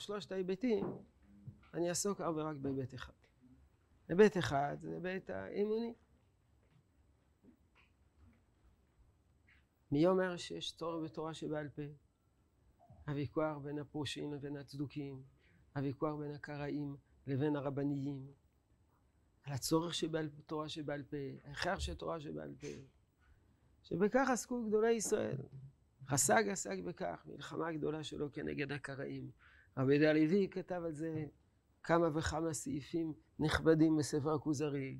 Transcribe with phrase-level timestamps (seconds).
[0.00, 0.84] מתוך שלושת ההיבטים,
[1.74, 3.12] אני אעסוק אך ורק בהיבט אחד.
[4.08, 5.94] היבט אחד זה היבט האמוני.
[9.92, 11.82] מי אומר שיש צורך בתורה שבעל פה?
[13.08, 15.22] הוויכוח בין הפרושים לבין הצדוקים,
[15.76, 18.32] הוויכוח בין הקראים לבין הרבניים,
[19.42, 22.66] על הצורך שבעל תורה שבעל פה, ההכרח של תורה שבעל פה,
[23.82, 25.42] שבכך עסקו גדולי ישראל.
[26.06, 29.30] חסג עסק בכך, מלחמה גדולה שלו כנגד הקראים.
[29.76, 31.26] רבי יהודה הלוי כתב על זה
[31.82, 34.98] כמה וכמה סעיפים נכבדים בספר הכוזרי.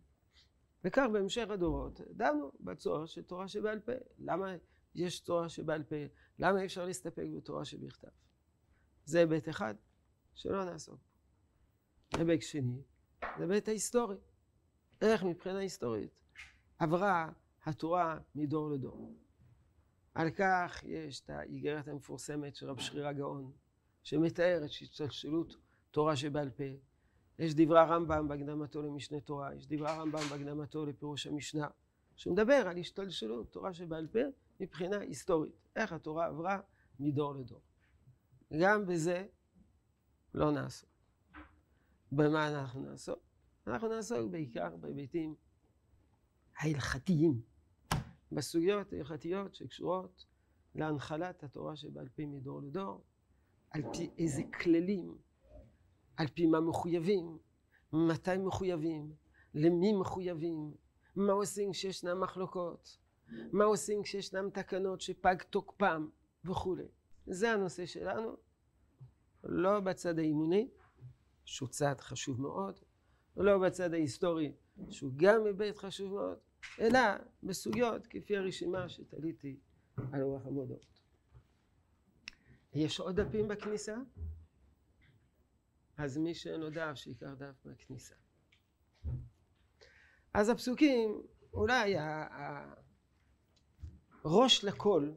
[0.85, 3.93] וכך בהמשך הדורות דנו בצורך של תורה שבעל פה.
[4.19, 4.57] למה
[4.95, 5.97] יש תורה שבעל פה?
[6.39, 8.09] למה אי אפשר להסתפק בתורה שבכתב?
[9.05, 9.75] זה היבט אחד
[10.35, 11.01] שלא נעסוק.
[12.15, 12.83] היבט שני,
[13.39, 14.17] זה היבט ההיסטורי.
[15.01, 16.11] איך מבחינה היסטורית
[16.79, 17.33] עברה
[17.65, 19.15] התורה מדור לדור.
[20.15, 23.07] על כך יש את האיגרת המפורסמת של רב שריר
[24.13, 25.57] הגאון, שמתארת שהשתלשלות
[25.91, 26.65] תורה שבעל פה.
[27.39, 31.69] יש דברי הרמב"ם בהקדמתו למשנה תורה, יש דברי הרמב"ם בהקדמתו לפירוש המשנה,
[32.17, 34.19] שמדבר על השתלשלות תורה שבעל פה
[34.61, 36.61] מבחינה היסטורית, איך התורה עברה
[37.01, 37.61] מדור לדור.
[38.61, 39.27] גם בזה
[40.35, 40.91] לא נעסוק.
[42.13, 43.19] במה אנחנו נעסוק?
[43.67, 45.35] אנחנו נעסוק בעיקר בהיבטים
[46.57, 47.41] ההלכתיים,
[48.33, 50.27] בסוגיות ההלכתיות שקשורות
[50.75, 53.05] להנחלת התורה שבעל פה מדור לדור,
[53.71, 55.19] על פי איזה כללים,
[56.17, 57.39] על פי מה מחויבים,
[57.93, 59.13] מתי מחויבים,
[59.55, 60.75] למי מחויבים,
[61.17, 62.99] מה עושים כשישנם מחלוקות,
[63.53, 66.09] מה עושים כשישנם תקנות שפג תוקפם
[66.45, 66.89] וכולי.
[67.27, 68.37] זה הנושא שלנו,
[69.45, 70.69] לא בצד האימוני,
[71.45, 72.81] שהוא צעד חשוב מאוד,
[73.37, 74.53] לא בצד ההיסטורי,
[74.91, 76.39] שהוא גם היבט חשוב מאוד,
[76.81, 77.01] אלא
[77.43, 79.57] בסוגיות כפי הרשימה שתליתי
[80.13, 81.00] על רוח המודעות.
[82.73, 83.97] יש עוד דפים בכניסה?
[85.97, 88.15] אז מי שאין לו דף, שיקח דף מהכניסה.
[90.35, 91.23] אז הפסוקים,
[91.53, 91.95] אולי
[94.25, 95.13] הראש לכל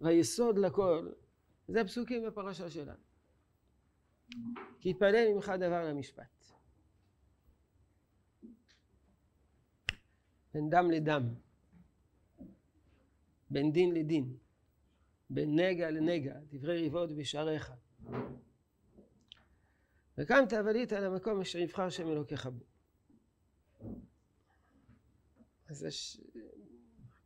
[0.00, 1.12] והיסוד לכל,
[1.68, 3.02] זה הפסוקים בפרשה שלנו.
[4.80, 6.44] כי יתפלל ממך דבר למשפט.
[10.54, 11.34] בין דם לדם,
[13.50, 14.36] בין דין לדין,
[15.30, 17.72] בין נגע לנגע, דברי ריבות בשעריך.
[20.18, 22.64] וקמת ועלית על המקום אשר יבחר שם אלוקיך בו.
[25.68, 26.20] אז יש,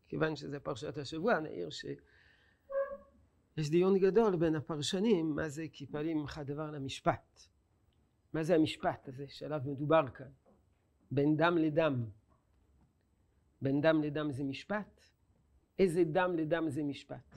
[0.09, 6.41] כיוון שזה פרשת השבוע, נעיר שיש דיון גדול בין הפרשנים, מה זה כי פעלים ממך
[6.45, 7.41] דבר למשפט.
[8.33, 10.31] מה זה המשפט הזה שעליו מדובר כאן?
[11.11, 12.05] בין דם לדם.
[13.63, 15.01] בין דם לדם זה משפט?
[15.79, 17.37] איזה דם לדם זה משפט?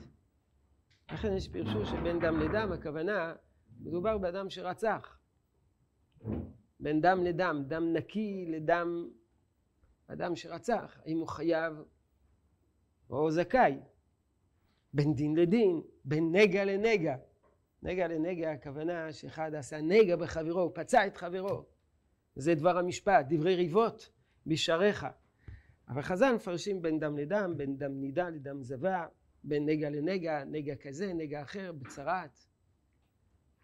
[1.12, 3.34] לכן יש פירשו שבין דם לדם הכוונה
[3.80, 5.18] מדובר באדם שרצח.
[6.80, 9.08] בין דם לדם, דם נקי לדם
[10.06, 11.74] אדם שרצח, האם הוא חייב
[13.10, 13.78] או זכאי.
[14.92, 17.16] בין דין לדין, בין נגע לנגע.
[17.82, 21.64] נגע לנגע הכוונה שאחד עשה נגע בחברו, הוא פצע את חברו.
[22.36, 24.10] זה דבר המשפט, דברי ריבות
[24.46, 25.06] בשעריך.
[25.88, 29.06] אבל חז"ל מפרשים בין דם לדם, בין דם נידה לדם זבה,
[29.44, 32.46] בין נגע לנגע, נגע כזה, נגע אחר, בצרעת.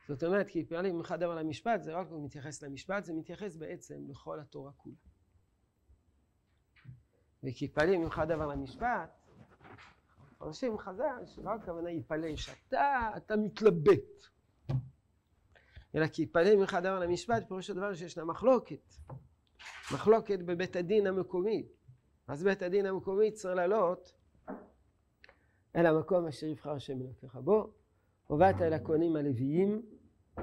[0.08, 4.40] זאת אומרת, כי פעלים ממך דבר למשפט, זה רק מתייחס למשפט, זה מתייחס בעצם לכל
[4.40, 4.96] התורה כולה.
[7.44, 9.10] וכי פעלים ממך דבר למשפט,
[10.32, 14.26] מפרשים חז"ל שלא הכוונה יפלא שאתה, אתה מתלבט.
[15.94, 18.94] אלא כי יפלא ממך דבר למשפט, פירוש הדבר שישנה מחלוקת.
[19.92, 21.68] מחלוקת בבית הדין המקומי.
[22.28, 24.19] אז בית הדין המקומי צריך לעלות
[25.76, 27.70] אל המקום אשר יבחר השם אלוקיך בו.
[28.26, 29.82] הובאת אל הכהנים הלוויים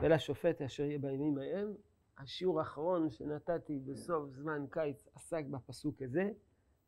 [0.01, 1.73] ולשופט אשר יהיה בימים ההם.
[2.17, 6.29] השיעור האחרון שנתתי בסוף זמן קיץ עסק בפסוק הזה.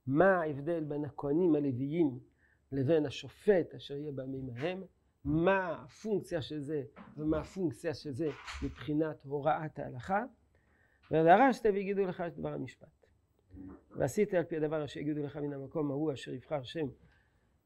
[0.08, 2.19] מה ההבדל בין הכהנים הלוויים
[2.72, 4.84] לבין השופט אשר יהיה בימים ההם?
[5.25, 6.84] מה הפונקציה של זה
[7.18, 8.30] ומה הפונקציה של זה
[8.63, 10.24] מבחינת הוראת ההלכה?
[11.12, 13.06] והדרשת ויגידו לך את דבר המשפט.
[13.98, 16.88] ועשית על פי הדבר אשר יגידו לך מן המקום ההוא אשר יבחר שם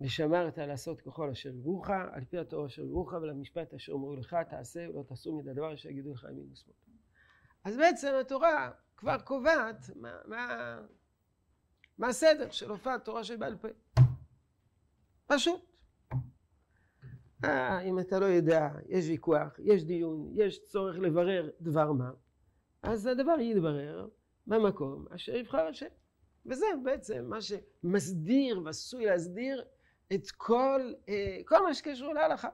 [0.03, 4.89] ושמרת לעשות ככל אשר יראוך על פי התורה אשר יראוך ולמשפט אשר אמרו לך תעשה
[4.89, 6.75] ולא תעשו מן הדבר אשר יגידו לך ימין ושמאל.
[7.63, 10.79] אז בעצם התורה כבר קובעת מה, מה,
[11.97, 13.67] מה הסדר של הופעת תורה שבעל פה.
[15.27, 15.61] פשוט.
[17.44, 22.11] אה, אם אתה לא יודע, יש ויכוח, יש דיון, יש צורך לברר דבר מה,
[22.83, 24.07] אז הדבר יתברר
[24.47, 25.88] במקום אשר יבחר השם.
[26.45, 29.65] וזה בעצם מה שמסדיר ועשוי להסדיר
[30.15, 32.50] את כל, אה, כל מה שקשור להלכה.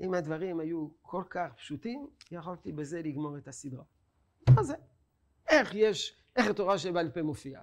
[0.00, 3.84] אם הדברים היו כל כך פשוטים, יכולתי בזה לגמור את הסדרה.
[4.50, 4.74] מה זה?
[5.48, 7.62] איך יש, איך התורה שבעל פה מופיעה?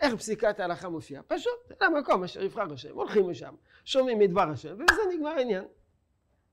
[0.00, 1.22] איך פסיקת ההלכה מופיעה?
[1.22, 5.64] פשוט, למקום אשר יבחר השם, הולכים לשם, שומעים מדבר השם, ובזה נגמר העניין.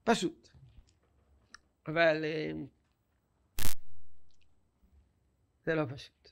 [0.04, 0.50] פשוט.
[1.88, 2.52] אבל אה,
[5.66, 6.25] זה לא פשוט.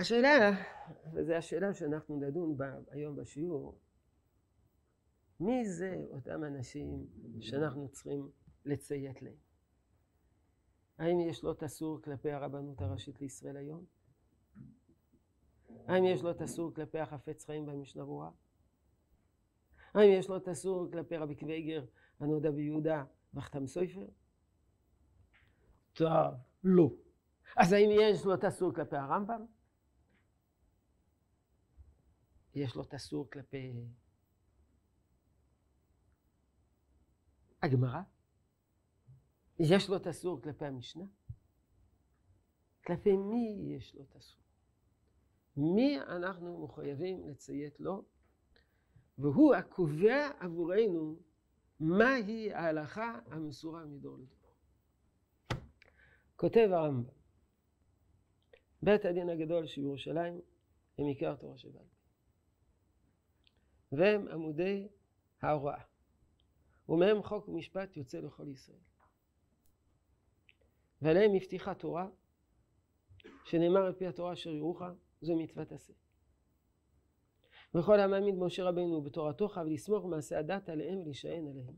[0.00, 0.50] השאלה,
[1.12, 3.78] וזו השאלה שאנחנו נדון בה היום בשיעור,
[5.40, 7.06] מי זה אותם אנשים
[7.40, 8.30] שאנחנו צריכים
[8.64, 9.36] לציית להם?
[10.98, 13.84] האם יש לו תסור כלפי הרבנות הראשית לישראל היום?
[15.86, 18.30] האם יש לו תסור כלפי החפץ חיים במשנה ברורה?
[19.94, 21.84] האם יש לו תסור כלפי רבי קוויגר
[22.20, 23.04] הנודע ביהודה
[23.34, 24.06] וחתם סויפר?
[25.92, 26.34] טוב,
[26.64, 26.90] לא.
[27.56, 29.57] אז האם יש לו תסור כלפי הרמב"ם?
[32.58, 33.72] יש לו תסור כלפי
[37.62, 38.00] הגמרא?
[39.58, 41.04] יש לו את אסור כלפי המשנה?
[42.86, 44.42] כלפי מי יש לו את אסור?
[45.56, 48.04] מי אנחנו מחויבים לציית לו?
[49.18, 51.16] והוא הקובע עבורנו
[51.80, 54.38] מהי ההלכה המסורה מדור לדור.
[56.36, 57.10] כותב הרמב"ם,
[58.82, 60.40] בית הדין הגדול של ירושלים
[60.98, 61.97] הם עיקר תורה שבעל
[63.92, 64.88] והם עמודי
[65.42, 65.82] ההוראה.
[66.88, 68.78] ומהם חוק ומשפט יוצא לכל ישראל.
[71.02, 72.08] ועליהם הבטיחה תורה,
[73.44, 74.82] שנאמר על פי התורה אשר ירוך,
[75.20, 75.92] זו מצוות עשה.
[77.74, 81.74] וכל המעמיד משה רבנו בתורתו חייב לסמוך מעשה הדת עליהם ולהישען עליהם.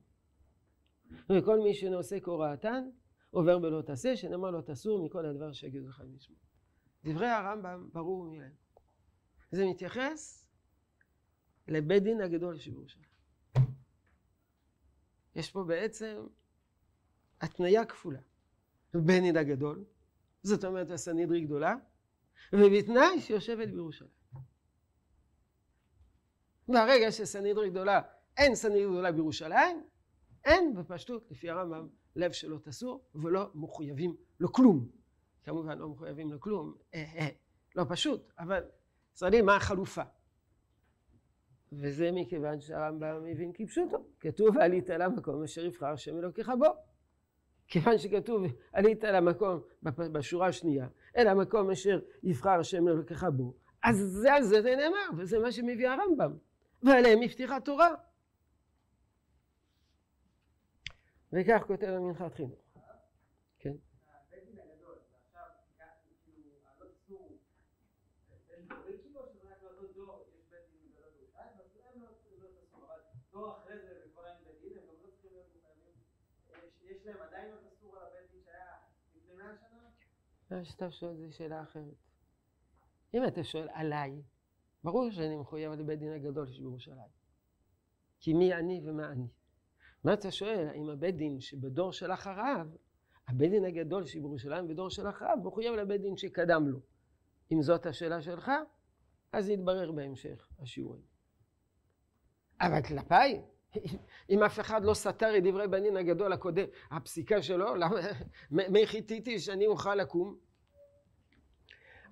[1.30, 2.90] וכל מי שנושא כהוראתן
[3.30, 6.38] עובר בלא תעשה, שנאמר לו תסור מכל הדבר שיגידו לך לשמוע.
[7.04, 8.52] דברי הרמב"ם ברור מלהם.
[9.50, 10.39] זה מתייחס
[11.70, 13.11] לבית דין הגדול שבירושלים.
[15.34, 16.26] יש פה בעצם
[17.40, 18.20] התניה כפולה.
[18.94, 19.84] בית דין הגדול,
[20.43, 21.75] זאת אומרת הסנהדרי גדולה,
[22.52, 24.11] ובתנאי שיושבת בירושלים.
[26.69, 28.00] ברגע שסנהדרי גדולה,
[28.37, 29.84] אין סנהדרי גדולה בירושלים,
[30.44, 34.88] אין בפשטות, לפי הרמב"ם, לב שלא תסור ולא מחויבים לכלום.
[35.44, 37.28] כמובן לא מחויבים לכלום, אה, אה,
[37.76, 38.64] לא פשוט, אבל
[39.12, 40.02] צריך מה החלופה.
[41.72, 44.05] וזה מכיוון שהרמב"ם מבין כפשוטו.
[44.20, 46.67] כתוב עלית למקום אשר יבחר השם אלוקיך בו.
[47.69, 49.61] כיוון שכתוב עלית למקום
[50.12, 55.22] בשורה השנייה, אל המקום אשר יבחר השם אלוקיך בו, אז זה על זה זה נאמר,
[55.22, 56.37] וזה מה שמביא הרמב"ם.
[56.82, 57.94] ועליהם הבטיחה תורה.
[61.32, 62.58] וכך כותב המנחת חינוך.
[63.58, 63.75] כן.
[73.32, 75.94] דור אחרי זה וכבר אין בית דין, הם גם לא צריכים להיות מחויבים.
[76.82, 78.76] יש להם עדיין עוד אסור על הבית דין שהיה
[79.14, 79.88] לפני מאה שנה?
[80.50, 81.94] מה שאתה שואל זה שאלה אחרת.
[83.14, 84.23] אם אתה שואל עליי,
[84.85, 87.08] ברור שאני מחויב לבית דין הגדול שבירושלים.
[88.20, 89.29] כי מי אני ומה אני.
[90.05, 92.69] מה אתה שואל, האם הבית דין שבדור של אחריו,
[93.29, 96.81] הבית דין הגדול שבירושלים בדור של אחריו, מחויב לבית דין שקדם לו.
[97.53, 98.51] אם זאת השאלה שלך,
[99.32, 101.03] אז יתברר בהמשך השיעורים.
[102.60, 103.43] אבל כלפיי,
[104.31, 107.96] אם אף אחד לא סתר את דברי בנין הגדול הקודם, הפסיקה שלו, למה,
[108.72, 110.49] מי חיתיתי שאני אוכל לקום?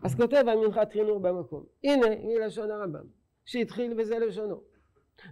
[0.02, 3.04] אז כותב המנחת חינוך במקום, הנה מלשון הרמב"ם,
[3.44, 4.60] שהתחיל וזה לשונו,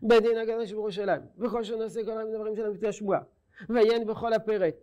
[0.02, 3.20] בית דין הגדול שבירושלים, וכל שנעשה כל הדברים שלנו לפי השבועה,
[3.68, 4.74] ועיין בכל הפרק,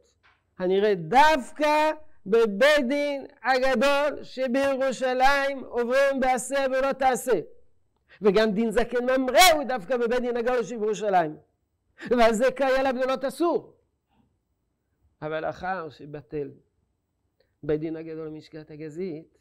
[0.60, 1.92] הנראה דווקא
[2.26, 7.40] בבית דין הגדול שבירושלים עוברים בעשה ולא תעשה.
[8.22, 11.38] וגם דין זקן ממרא הוא דווקא בבית דין הגדול של ירושלים.
[12.10, 13.74] ועל זה קריא לבדלות אסור.
[15.22, 16.52] אבל אחר שבטל
[17.64, 19.38] בית דין הגדול משקעת הגזית,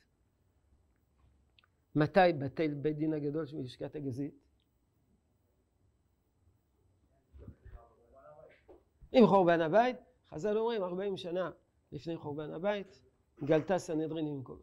[1.95, 4.35] מתי בטל בית דין הגדול של משקעת הגזית?
[9.13, 9.97] עם חורבן הבית,
[10.31, 11.51] חז"ל אומרים 40 שנה
[11.93, 13.01] לפני חורבן הבית,
[13.45, 14.63] גלתה סנהדרין במקומה.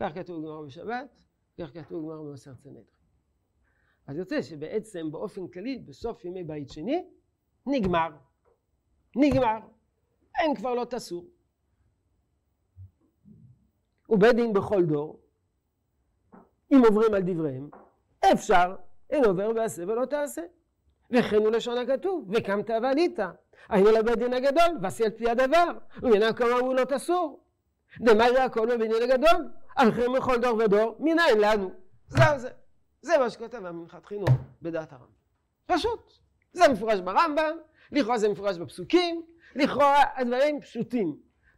[0.00, 1.16] כך כתוב גמר בשבת,
[1.60, 2.84] כך כתוב גמר במסר סנהדרין.
[4.06, 7.10] אז יוצא שבעצם באופן כללי בסוף ימי בית שני
[7.66, 8.08] נגמר.
[9.16, 9.58] נגמר.
[10.38, 11.26] אין כבר לא תסור.
[14.08, 15.19] ובית דין בכל דור,
[16.72, 17.68] אם עוברים על דבריהם,
[18.32, 18.74] אפשר,
[19.10, 20.42] אין עובר ועשה ולא תעשה.
[21.10, 23.18] וכן הוא לשון הכתוב, וקמת ועלית.
[23.68, 25.64] היינו לבית דין הגדול, ועשי על פי הדבר,
[26.02, 27.40] ומנה כמה הוא לא תסור.
[28.00, 31.70] דמרי הכל בבית דין הגדול, אחרים בכל דור ודור, מנין לנו.
[32.08, 32.50] זהו זה.
[33.02, 34.30] זה מה שכותב המנחת חינוך
[34.62, 35.06] בדעת הרמב"ם.
[35.66, 36.12] פשוט.
[36.52, 37.56] זה מפורש ברמב"ם,
[37.92, 39.22] לכאורה זה מפורש בפסוקים,
[39.56, 41.16] לכאורה הדברים פשוטים.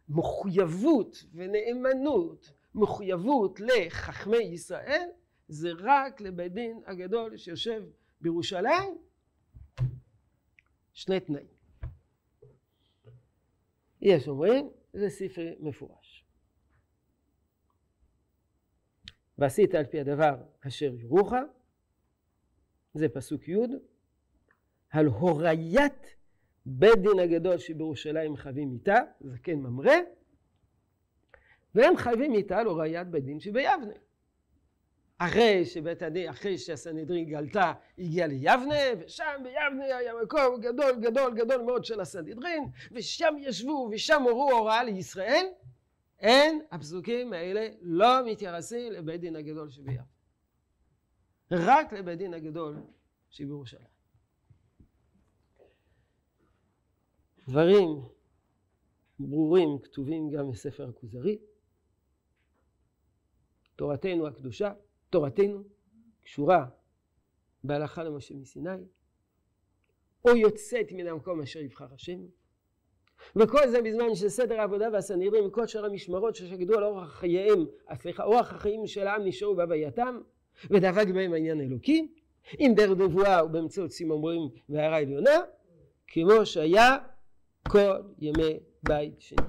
[0.09, 5.09] מחויבות ונאמנות, מחויבות לחכמי ישראל,
[5.47, 7.83] זה רק לבית דין הגדול שיושב
[8.21, 8.97] בירושלים.
[10.93, 11.47] שני תנאים.
[14.01, 16.25] יש אומרים, זה ספר מפורש.
[19.37, 20.35] ועשית על פי הדבר
[20.67, 21.33] אשר יורוך,
[22.93, 23.55] זה פסוק י',
[24.89, 26.15] על הוריית
[26.65, 29.95] בית דין הגדול שבירושלים חייבים איתה, זה כן ממרא,
[31.75, 33.93] והם חייבים איתה על הוריית בית דין שביבנה.
[35.17, 41.61] אחרי שבית הדין, אחרי שהסנהדרין גלתה, הגיע ליבנה, ושם ביבנה היה מקום גדול גדול גדול
[41.61, 45.45] מאוד של הסנהדרין, ושם ישבו ושם הורו הוראה לישראל,
[46.19, 50.03] אין, הפסוקים האלה לא מתייחסים לבית דין הגדול שביבנה.
[51.51, 52.75] רק לבית דין הגדול
[53.29, 53.93] שבירושלים.
[57.47, 58.01] דברים
[59.19, 61.37] ברורים כתובים גם בספר הכוזרי.
[63.75, 64.73] תורתנו הקדושה,
[65.09, 65.63] תורתנו
[66.23, 66.65] קשורה
[67.63, 68.69] בהלכה למשה מסיני,
[70.25, 72.19] או יוצאת מן המקום אשר יבחר השם.
[73.35, 77.65] וכל זה בזמן שסדר העבודה והסנהדרין וכל שאר המשמרות ששקדו על אורח חייהם,
[78.01, 80.19] סליחה, אורח החיים של העם נשארו בהווייתם,
[80.69, 82.07] ודבק בהם העניין האלוקי,
[82.57, 85.39] עם דרך נבואה ובאמצעות סימומרים והערה עליונה,
[86.07, 86.97] כמו שהיה
[87.69, 89.47] כל ימי בית שני.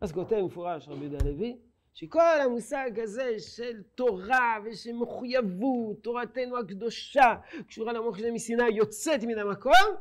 [0.00, 1.56] אז כותב מפורש רבי יהודה הלוי,
[1.94, 7.34] שכל המושג הזה של תורה ושל מחויבות, תורתנו הקדושה,
[7.68, 9.96] קשורה למוח מסיני, יוצאת מן המקום,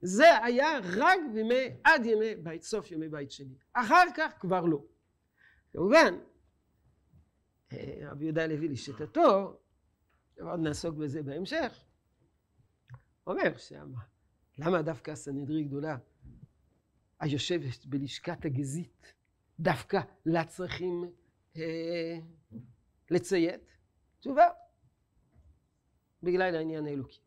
[0.00, 3.54] זה היה רק בימי, עד ימי בית, סוף ימי בית שני.
[3.72, 4.84] אחר כך כבר לא.
[5.72, 6.14] כמובן,
[7.72, 9.60] אה, רבי יהודה הלוי לשיטתו,
[10.40, 11.84] עוד נעסוק בזה בהמשך,
[13.26, 13.92] אומר שם,
[14.58, 15.96] למה דווקא הסנהדרי גדולה
[17.20, 19.14] היושבת בלשכת הגזית,
[19.60, 21.04] דווקא אה,
[23.10, 23.76] לציית?
[24.20, 24.48] תשובה,
[26.22, 27.20] בגלל העניין האלוקי.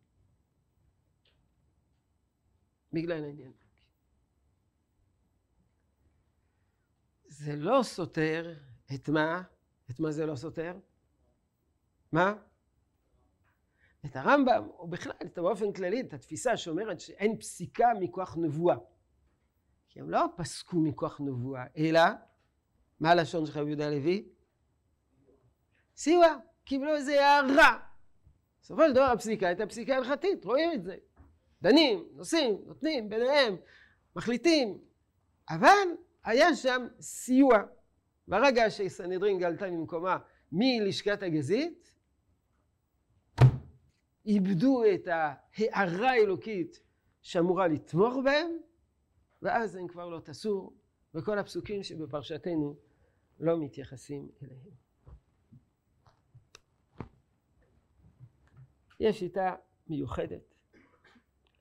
[2.93, 3.67] בגלל העניין האלוקי.
[7.27, 8.53] זה לא סותר
[8.95, 9.41] את מה?
[9.91, 10.79] את מה זה לא סותר?
[12.11, 12.33] מה?
[14.05, 18.75] את הרמב"ם, או בכלל, את באופן כללי, את התפיסה שאומרת שאין פסיקה מכוח נבואה.
[19.89, 22.01] כי הם לא פסקו מכוח נבואה, אלא,
[22.99, 24.25] מה הלשון של רבי יהודה הלוי?
[25.95, 26.27] סיוע,
[26.63, 27.79] קיבלו איזה הערה.
[28.61, 30.95] בסופו של דבר הפסיקה הייתה פסיקה הלכתית, רואים את זה.
[31.61, 33.55] דנים, נוסעים, נותנים ביניהם,
[34.15, 34.77] מחליטים.
[35.49, 35.87] אבל
[36.23, 37.57] היה שם סיוע.
[38.27, 40.17] ברגע שסנהדרין גלתה ממקומה
[40.51, 41.93] מלשכת הגזית,
[44.25, 46.79] איבדו את ההערה האלוקית
[47.21, 48.51] שאמורה לתמוך בהם,
[49.41, 50.73] ואז הם כבר לא תסור,
[51.15, 52.75] וכל הפסוקים שבפרשתנו
[53.39, 54.69] לא מתייחסים אליהם.
[58.99, 59.55] יש שיטה
[59.87, 60.53] מיוחדת,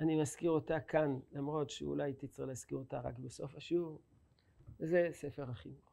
[0.00, 4.00] אני מזכיר אותה כאן, למרות שאולי צריך להזכיר אותה רק בסוף השיעור,
[4.78, 5.92] זה ספר החינוך.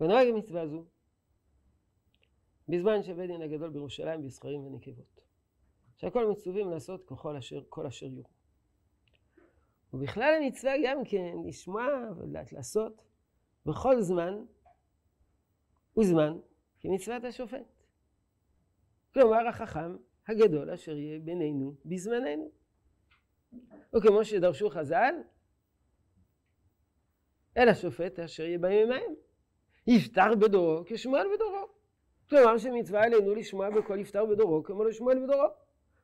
[0.00, 0.84] ונוהג מצווה זו
[2.68, 5.20] בזמן שבית דין הגדול בירושלים בזכרים ונקבות.
[5.96, 8.35] שהכל מצווים לעשות ככל אשר, כל אשר יורו.
[9.96, 11.86] ובכלל המצווה גם כן לשמוע
[12.16, 13.02] ולדעת לעשות
[13.66, 14.44] בכל זמן
[15.98, 16.38] וזמן
[16.80, 17.84] כמצוות השופט.
[19.14, 19.96] כלומר החכם
[20.28, 22.50] הגדול אשר יהיה בינינו בזמננו.
[23.96, 25.14] וכמו שדרשו חז"ל,
[27.56, 29.14] אל השופט אשר יהיה בימים ההם.
[29.86, 31.68] יפתח בדורו כשמואל בדורו.
[32.28, 35.48] כלומר שמצווה עלינו לשמוע בכל יפתח בדורו כמו לשמואל בדורו.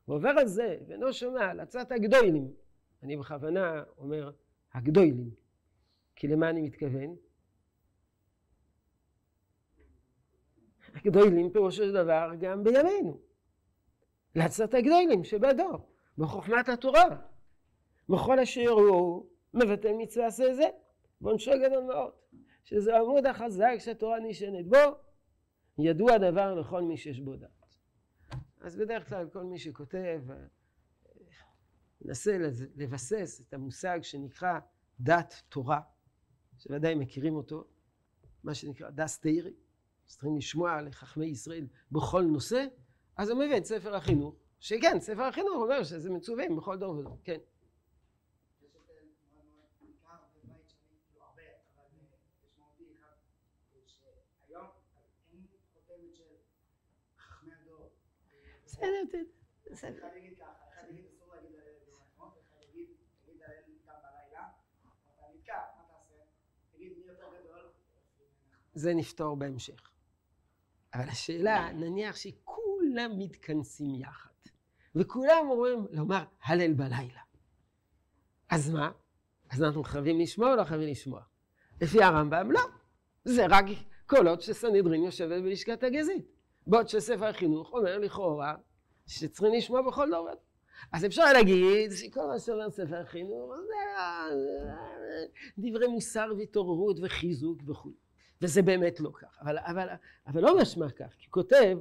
[0.08, 2.62] ועובר על זה ואינו שומע על עצת הגדולים.
[3.02, 4.30] אני בכוונה אומר
[4.73, 5.30] הגדולים.
[6.16, 7.16] כי למה אני מתכוון?
[10.94, 13.21] הגדולים פירושו של דבר גם בימינו.
[14.35, 17.09] לעצת הגדולים שבדור, בחוכמת התורה.
[18.09, 20.68] בכל אשר הוא מבטא מצווה עשה זה,
[21.21, 22.12] ועונשו גדול מאוד.
[22.64, 24.78] שזה העמוד החזק שהתורה נשענת בו,
[25.78, 27.50] ידוע דבר לכל מי שיש בו דעת.
[28.61, 30.23] אז בדרך כלל כל מי שכותב
[32.04, 32.38] מנסה
[32.76, 34.59] לבסס את המושג שנקרא
[35.00, 35.80] דת תורה,
[36.59, 37.64] שוודאי מכירים אותו,
[38.44, 39.52] מה שנקרא דס תירי,
[40.06, 42.66] צריכים לשמוע לחכמי ישראל בכל נושא,
[43.16, 47.18] אז הוא מביא את ספר החינוך, שכן, ספר החינוך אומר שזה מצווים בכל דור ודור,
[47.25, 47.38] כן.
[59.73, 60.06] בסדר.
[68.74, 69.90] זה נפתור בהמשך.
[70.94, 74.30] אבל השאלה, נניח שכולם מתכנסים יחד,
[74.94, 77.20] וכולם אומרים לומר הלל בלילה.
[78.50, 78.90] אז מה?
[79.50, 81.22] אז אנחנו חייבים לשמוע או לא חייבים לשמוע?
[81.80, 82.60] לפי הרמב"ם, לא.
[83.24, 83.64] זה רק
[84.06, 86.26] קולות שסנהדרין יושבת בלשכת הגזית.
[86.66, 88.54] בעוד שספר החינוך אומר לכאורה
[89.06, 90.28] שצריכים לשמוע בכל דור.
[90.92, 94.36] אז אפשר להגיד שכל מה שאומר ספר החינוך זה
[95.58, 98.01] דברי מוסר והתעוררות וחיזוק וכו'.
[98.42, 99.38] וזה באמת לא כך.
[99.40, 99.88] אבל, אבל,
[100.26, 101.78] אבל לא משמע כך, כי כותב,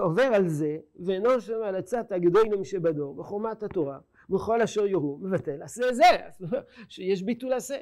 [0.00, 3.98] עובר על זה, ואינו שומע על עצת הגדולים שבדור, בחומת התורה,
[4.28, 6.04] בכל אשר יורו, מבטל, עשה זה,
[6.88, 7.76] שיש ביטול עשה.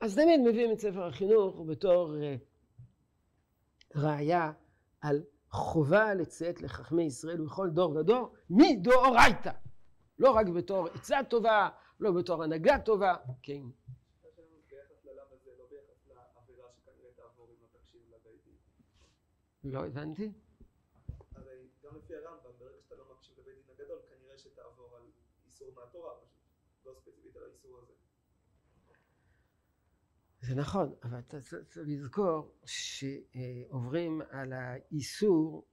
[0.00, 4.52] אז תמיד מביאים את ספר החינוך בתור uh, ראיה
[5.00, 9.52] על חובה לציית לחכמי ישראל בכל דור ודור, מדאורייתא.
[10.18, 11.68] לא רק בתור עצה טובה,
[12.00, 13.62] לא בתור הנהגה טובה, כן.
[19.64, 20.32] לא הבנתי.
[21.34, 25.02] הרי גם לפי הרמב"ם, ברגע שאתה לא מקשיב לבית דין הגדול, כנראה שתעבור על
[25.46, 26.14] איסור מהתורה,
[26.70, 27.92] פשוט לא ספציפית על האיסור הזה.
[30.40, 35.66] זה נכון, אבל אתה צריך לזכור שעוברים על האיסור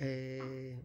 [0.00, 0.78] אה,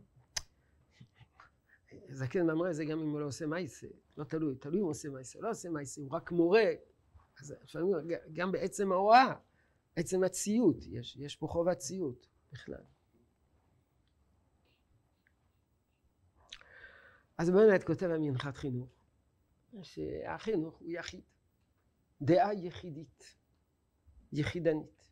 [2.10, 5.10] זקן ממרא זה גם אם הוא לא עושה מייסה, לא תלוי, תלוי אם הוא עושה
[5.10, 6.72] מייסה, לא עושה מייסה, הוא רק מורה,
[7.40, 7.56] אז
[8.34, 9.34] גם בעצם ההוראה
[9.98, 12.84] עצם הציות, יש, יש פה חובת ציות בכלל.
[17.38, 18.90] אז באמת כותב המנחת חינוך,
[19.82, 21.22] שהחינוך הוא יחיד,
[22.22, 23.36] דעה יחידית,
[24.32, 25.12] יחידנית.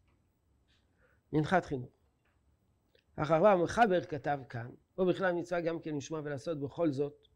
[1.34, 1.92] מנחת חינוך.
[3.18, 7.28] הרב מחבר כתב כאן, או בכלל מצווה גם כן לשמוע ולעשות בכל זאת,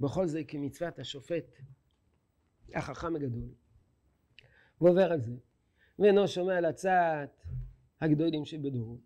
[0.00, 1.58] בכל זה כמצוות השופט
[2.74, 3.48] החכם הגדול.
[4.80, 5.49] ועובר על זה.
[6.00, 7.44] ואינו שומע לצעת
[8.00, 8.98] הגדולים שבדורו.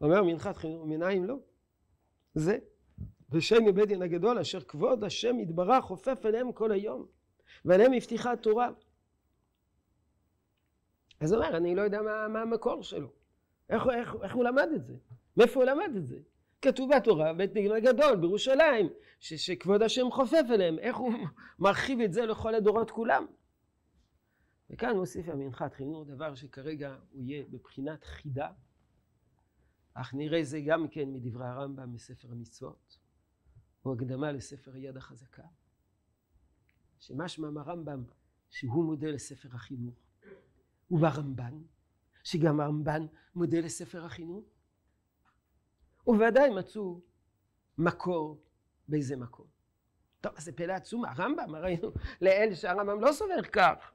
[0.00, 1.36] אומר מנחת חינוך, מנין לא?
[2.34, 2.58] זה.
[3.30, 7.06] ושם מבית דין הגדול אשר כבוד השם יתברך חופף אליהם כל היום
[7.64, 8.70] ועליהם הבטיחה התורה.
[11.20, 13.08] אז הוא אומר, אני לא יודע מה, מה המקור שלו.
[13.70, 14.94] איך, איך, איך הוא למד את זה?
[15.36, 16.18] מאיפה הוא למד את זה?
[16.62, 18.88] כתוב בתורה, בית דין הגדול בירושלים,
[19.20, 20.78] ש, שכבוד השם חופף אליהם.
[20.78, 21.12] איך הוא
[21.58, 23.26] מרחיב את זה לכל הדורות כולם?
[24.70, 28.52] וכאן מוסיף המנחת חינוך דבר שכרגע הוא יהיה בבחינת חידה,
[29.94, 32.98] אך נראה זה גם כן מדברי הרמב"ם מספר המצוות,
[33.84, 35.46] או הקדמה לספר יד החזקה,
[36.98, 38.04] שמשמע מהרמב"ם
[38.50, 39.94] שהוא מודה לספר החינוך,
[40.90, 41.62] וברמב"ן,
[42.24, 44.44] שגם הרמב"ן מודה לספר החינוך,
[46.06, 47.00] ובוודאי מצאו
[47.78, 48.44] מקור
[48.88, 49.46] באיזה מקום.
[50.20, 53.93] טוב, זה פלא עצום, הרמב"ם, ראינו לאל שהרמב"ם לא סובר כך.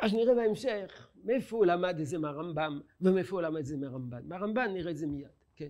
[0.00, 4.28] אז נראה בהמשך מאיפה הוא למד את זה מהרמב"ם ומאיפה הוא למד את זה מהרמב"ן.
[4.28, 5.68] מהרמב"ן נראה את זה מיד, כן.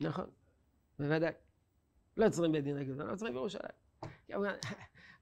[0.00, 0.30] נכון,
[0.98, 1.32] בוודאי.
[2.16, 3.72] לא צריכים בית דין הגדול, לא צריכים בירושלים.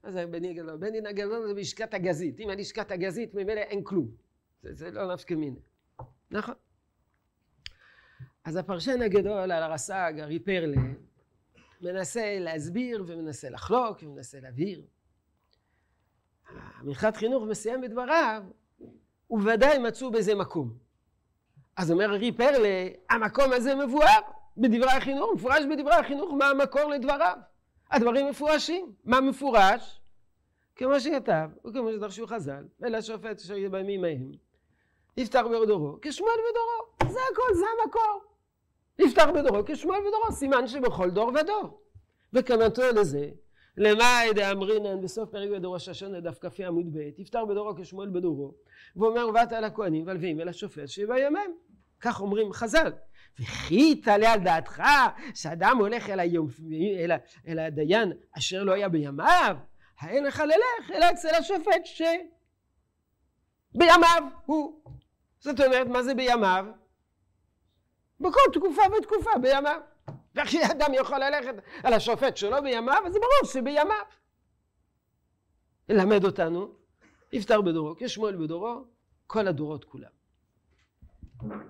[0.03, 0.77] מה זה בית דין הגדול?
[0.77, 2.39] בית דין הגדול זה בלשכת הגזית.
[2.39, 4.11] אם הלשכת הגזית ממילא אין כלום.
[4.61, 5.59] זה לא נפש כמינה.
[6.31, 6.55] נכון.
[8.43, 10.81] אז הפרשן הגדול על הרס"ג, ארי פרלה,
[11.81, 14.81] מנסה להסביר ומנסה לחלוק ומנסה להבהיר.
[16.49, 18.43] המנחת חינוך מסיים בדבריו,
[19.29, 20.73] ובוודאי מצאו בזה מקום.
[21.77, 24.19] אז אומר רי פרלה, המקום הזה מבואר
[24.57, 27.37] בדברי החינוך, מפורש בדברי החינוך מה המקור לדבריו.
[27.91, 28.93] הדברים מפורשים.
[29.05, 30.01] מה מפורש?
[30.75, 34.31] כמו שכתב, וכמו שדרשו חז"ל, ולשופט אשר יהיה בימים ההם,
[35.17, 37.13] יפתח בדורו כשמואל בדורו.
[37.13, 38.30] זה הכל, זה המקור.
[39.01, 41.81] יפתח בדורו כשמואל בדורו, סימן שבכל דור ודור.
[42.33, 43.29] וכמתו לזה,
[43.77, 48.53] למאי דאמרינן בסוף פרק בדור השושנה דף כ"ה עמוד ב', יפתח בדורו כשמואל בדורו,
[48.95, 51.51] ואומר ובאת אל הכהנים והלווים אל השופט שיבימם.
[52.01, 52.91] כך אומרים חז"ל.
[53.39, 54.83] וכי תעלה על דעתך
[55.33, 56.47] שאדם הולך אל, היום,
[57.03, 57.11] אל,
[57.47, 59.57] אל הדיין אשר לא היה בימיו,
[59.99, 61.85] האין לך ללך אלא אצל השופט
[63.73, 64.81] שבימיו הוא.
[65.39, 66.65] זאת אומרת, מה זה בימיו?
[68.21, 69.81] בכל תקופה ותקופה בימיו.
[70.35, 71.53] וכי אדם יכול ללכת
[71.83, 74.05] על השופט שלו בימיו, אז זה ברור שבימיו.
[75.89, 76.73] ללמד אותנו,
[77.33, 78.83] יפטר בדורו, כשמואל בדורו,
[79.27, 80.09] כל הדורות כולם.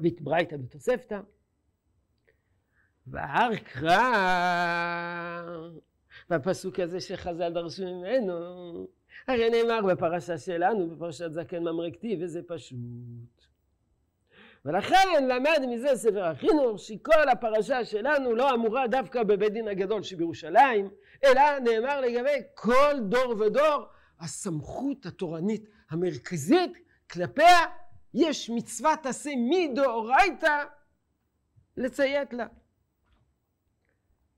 [0.02, 1.20] והתברייתא בתוספתא,
[3.08, 4.12] והר קרא,
[6.30, 8.88] והפסוק הזה שחז"ל דרשו ממנו,
[9.28, 12.78] הרי נאמר בפרשה שלנו, בפרשת זקן ממרק טיב, וזה פשוט.
[14.66, 20.90] ולכן למד מזה ספר החינוך שכל הפרשה שלנו לא אמורה דווקא בבית דין הגדול שבירושלים,
[21.24, 23.86] אלא נאמר לגבי כל דור ודור
[24.20, 26.72] הסמכות התורנית המרכזית
[27.12, 27.60] כלפיה
[28.14, 30.64] יש מצוות עשה מדאורייתא
[31.78, 32.48] לציית לה.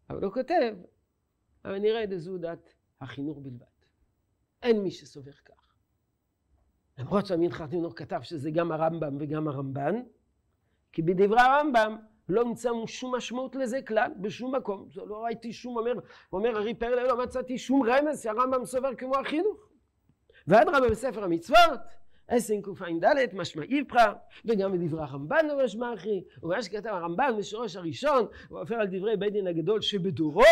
[0.09, 0.75] אבל הוא כותב,
[1.65, 3.65] אבל נראה דזו דת החינוך בלבד.
[4.63, 5.62] אין מי שסובר כך.
[6.97, 10.01] למרות שהמנחת חינוך כתב שזה גם הרמב"ם וגם הרמב"ן,
[10.91, 11.97] כי בדברי הרמב"ם
[12.29, 14.87] לא נמצא שום משמעות לזה כלל, בשום מקום.
[14.95, 15.93] לא ראיתי שום, אומר,
[16.33, 19.69] אומר ארי פרלה, לא מצאתי שום רמז שהרמב"ם סובר כמו החינוך.
[20.47, 21.79] ואדרבה בספר המצוות,
[22.27, 24.13] עשן קע"ד משמע איפכא,
[24.45, 29.17] וגם בדברי הרמב"ן לא משמע אחי, ומה שכתב הרמב"ן בשורש הראשון, הוא עובר על דברי
[29.17, 30.43] בית דין הגדול שבדורו,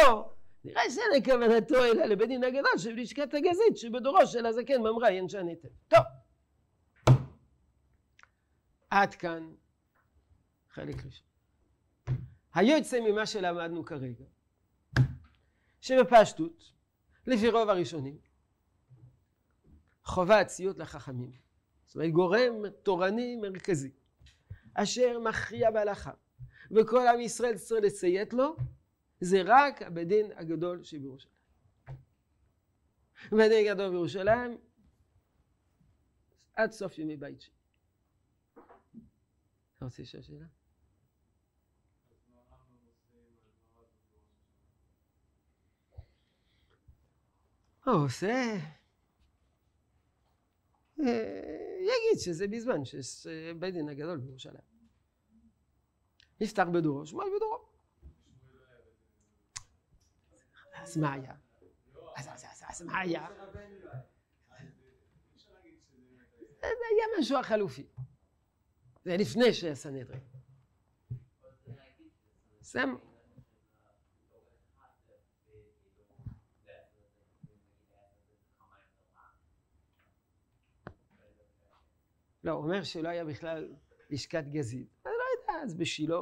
[0.65, 5.67] נראה שאין כוונתו אלא לבית דין הגדול שבלשכת הגזית שבדורו של הזקן ממרא ינשן היטב.
[5.88, 5.99] טוב,
[8.91, 9.54] עד כאן
[10.69, 11.27] חלק ראשון.
[12.54, 14.25] היוצא ממה שלמדנו כרגע,
[15.82, 16.71] שבפשטות,
[17.27, 18.17] לפי רוב הראשונים,
[20.04, 21.32] חובה ציות לחכמים.
[21.86, 23.91] זאת אומרת, גורם תורני מרכזי,
[24.73, 26.12] אשר מכריע בהלכה,
[26.71, 28.56] וכל עם ישראל צריך לציית לו,
[29.21, 31.36] זה רק הבית דין הגדול שבירושלים.
[33.32, 34.58] בית דין הגדול בירושלים,
[36.56, 37.61] עד סוף ימי בית שני.
[39.81, 40.45] אתה רוצה לשאול שאלה?
[47.85, 48.57] הוא עושה,
[50.97, 53.27] יגיד שזה בזמן שיש
[53.59, 54.61] בית דין הגדול בירושלים.
[56.41, 57.69] נפתח בדורו, שמואל בדורו.
[60.73, 61.35] אז מה היה?
[62.15, 63.27] אז מה היה?
[66.59, 67.87] זה היה משהו החלופי.
[69.03, 70.19] זה לפני שהיה סנהדרין.
[72.61, 72.95] סם.
[82.43, 83.73] לא, הוא אומר שלא היה בכלל
[84.09, 84.87] לשכת גזית.
[85.05, 86.17] אני לא יודע, אז בשילה.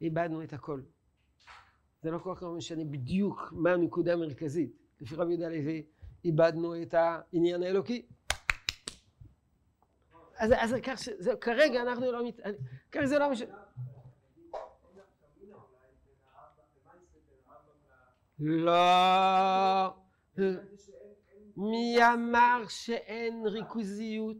[0.00, 0.82] איבדנו את הכל.
[2.02, 4.72] זה לא כל כך משנה בדיוק מה הנקודה המרכזית.
[5.00, 5.86] לפי רבי יהודה לוי,
[6.24, 8.06] איבדנו את העניין האלוקי.
[10.36, 12.40] אז, אז כך שזה, כרגע אנחנו לא מת...
[12.92, 13.54] כרגע זה לא משנה.
[18.38, 19.94] לא.
[21.56, 24.36] מי אמר שאין ריכוזיות?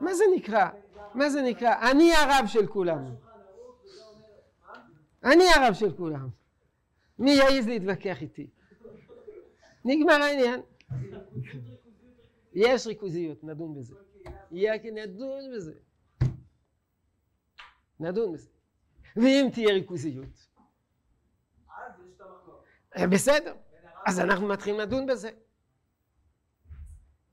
[0.00, 0.68] מה זה נקרא?
[1.14, 1.90] מה זה נקרא?
[1.90, 3.14] אני הרב של כולם.
[5.24, 6.28] אני הרב של כולם.
[7.18, 8.50] מי יעז להתווכח איתי?
[9.84, 10.60] נגמר העניין.
[12.52, 13.94] יש ריכוזיות, נדון בזה.
[14.50, 15.72] נדון בזה.
[18.00, 18.48] נדון בזה.
[19.16, 20.46] ואם תהיה ריכוזיות?
[23.12, 23.54] בסדר,
[24.06, 25.30] אז אנחנו מתחילים לדון בזה.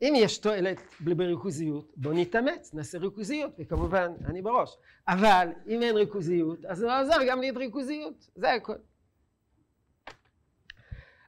[0.02, 4.78] אם יש תועלת בריכוזיות, בוא נתאמץ, נעשה ריכוזיות, וכמובן, אני בראש.
[5.08, 8.76] אבל אם אין ריכוזיות, אז לא עוזר גם להיות ריכוזיות, זה הכל.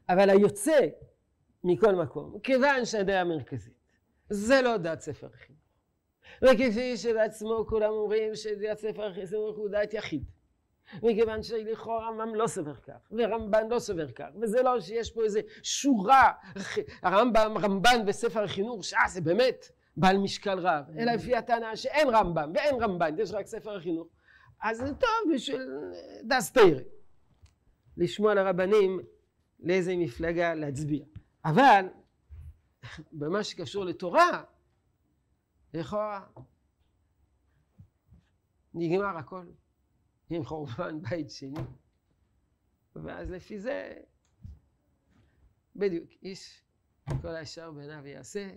[0.09, 0.87] אבל היוצא
[1.63, 3.73] מכל מקום, כיוון שהדעה המרכזית,
[4.29, 5.59] זה לא דעת ספר החינוך.
[6.41, 10.23] וכפי שבעצמו כולם אומרים שדעת ספר החינוך הוא דעת יחיד.
[11.03, 15.41] מכיוון שלכאורה רמב"ם לא סובר כך, ורמב"ן לא סובר כך, וזה לא שיש פה איזה
[15.63, 16.31] שורה,
[17.03, 19.65] הרמב"ם, רמב"ן בספר החינוך, שעה זה באמת
[19.97, 24.07] בעל משקל רב, אלא לפי הטענה שאין רמב"ם ואין רמב"ן, יש רק ספר החינוך,
[24.61, 25.71] אז זה טוב בשביל
[26.23, 26.79] דס תרא,
[27.97, 28.99] לשמוע לרבנים
[29.59, 31.05] לאיזה מפלגה להצביע.
[31.45, 31.85] אבל
[33.11, 34.43] במה שקשור לתורה,
[35.73, 36.21] לכאורה
[38.73, 39.45] נגמר הכל.
[40.29, 41.59] עם חורבן בית שני.
[42.95, 43.93] ואז לפי זה,
[45.75, 46.63] בדיוק, איש
[47.21, 48.49] כל הישר בעיניו יעשה,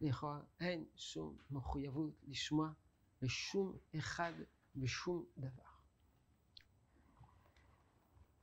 [0.00, 2.70] לכאורה אין שום מחויבות לשמוע
[3.22, 4.32] לשום אחד
[4.76, 5.62] ושום דבר.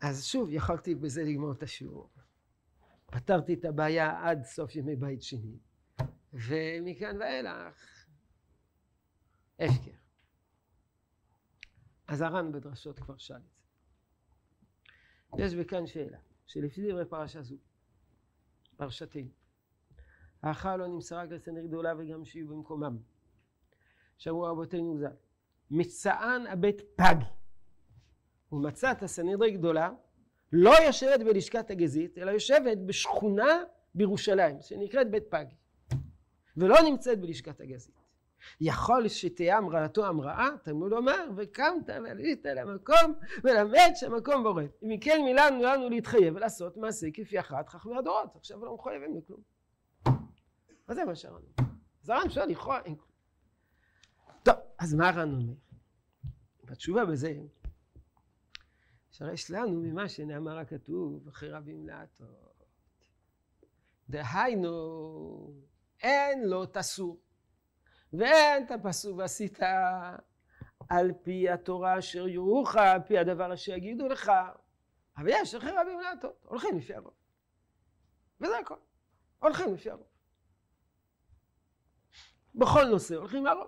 [0.02, 2.10] אז שוב, יכולתי בזה לגמור את השיעור.
[3.06, 5.58] פתרתי את הבעיה עד סוף ימי בית שני,
[6.34, 8.06] ומכאן ואילך,
[9.60, 10.00] הפקר.
[12.12, 13.41] אז הר"ן בדרשות כבר שאל את
[15.38, 15.43] זה.
[15.43, 17.56] יש בכאן שאלה, שלפי דברי פרשה זו,
[18.78, 19.30] פרשתנו,
[20.43, 22.97] ההכרעה לא נמסרה לסנהדרין גדולה וגם שיהיו במקומם.
[24.17, 25.15] שאמרו רבותינו ז"ל,
[25.71, 27.15] מצען הבית פג.
[28.52, 29.91] ומצאת הסנהדרין גדולה
[30.52, 33.63] לא יושבת בלשכת הגזית, אלא יושבת בשכונה
[33.95, 35.45] בירושלים, שנקראת בית פג.
[36.58, 38.00] ולא נמצאת בלשכת הגזית.
[38.62, 44.63] יכול שתהיה המראתו המראה, תלמוד אומר, וקמת ועלית למקום ולמד שהמקום בורא.
[44.84, 48.36] אם כן מילאנו לנו להתחייב ולעשות מעשה כפי אחת חכמי הדורות.
[48.36, 49.41] עכשיו לא מחויבים לכלום.
[50.88, 51.71] אז זה מה שהר"ן אומר.
[52.04, 53.12] אז הר"ן שואל לכאורה אין כלום.
[54.43, 55.54] טוב, אז מה הר"ן אומר?
[56.67, 57.34] התשובה בזה,
[59.12, 62.65] שרש לנו ממה שנאמר הכתוב אחרי רבים להטות.
[64.10, 65.54] דהיינו,
[66.04, 67.19] אין לו תסור.
[68.13, 69.60] ואין את הפסוק ועשית
[70.89, 74.32] על פי התורה אשר יורוך, על פי הדבר אשר יגידו לך.
[75.17, 77.13] אבל יש אחרי רבים להטות, הולכים לפי הרוב.
[78.41, 78.76] וזה הכל.
[79.39, 80.08] הולכים לפי הרוב.
[82.56, 83.67] בכל נושא הולכים לרוב.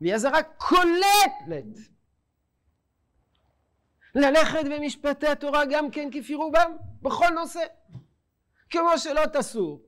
[0.00, 1.78] והיא אזהרה כוללת.
[4.14, 7.60] ללכת במשפטי התורה גם כן כפי רובם, בכל נושא.
[8.70, 9.82] כמו שלא תסור.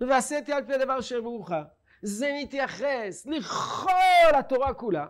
[0.00, 1.50] ועשיתי על פי הדבר אשר יורוך.
[2.02, 5.06] זה מתייחס לכל התורה כולה.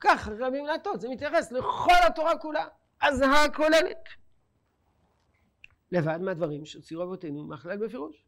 [0.00, 2.66] כך רבים להטות, זה מתייחס לכל התורה כולה.
[3.00, 4.08] אזהרה כוללת.
[5.92, 8.24] לבד מהדברים שהוציאו רבותינו מהכלל בפירוש.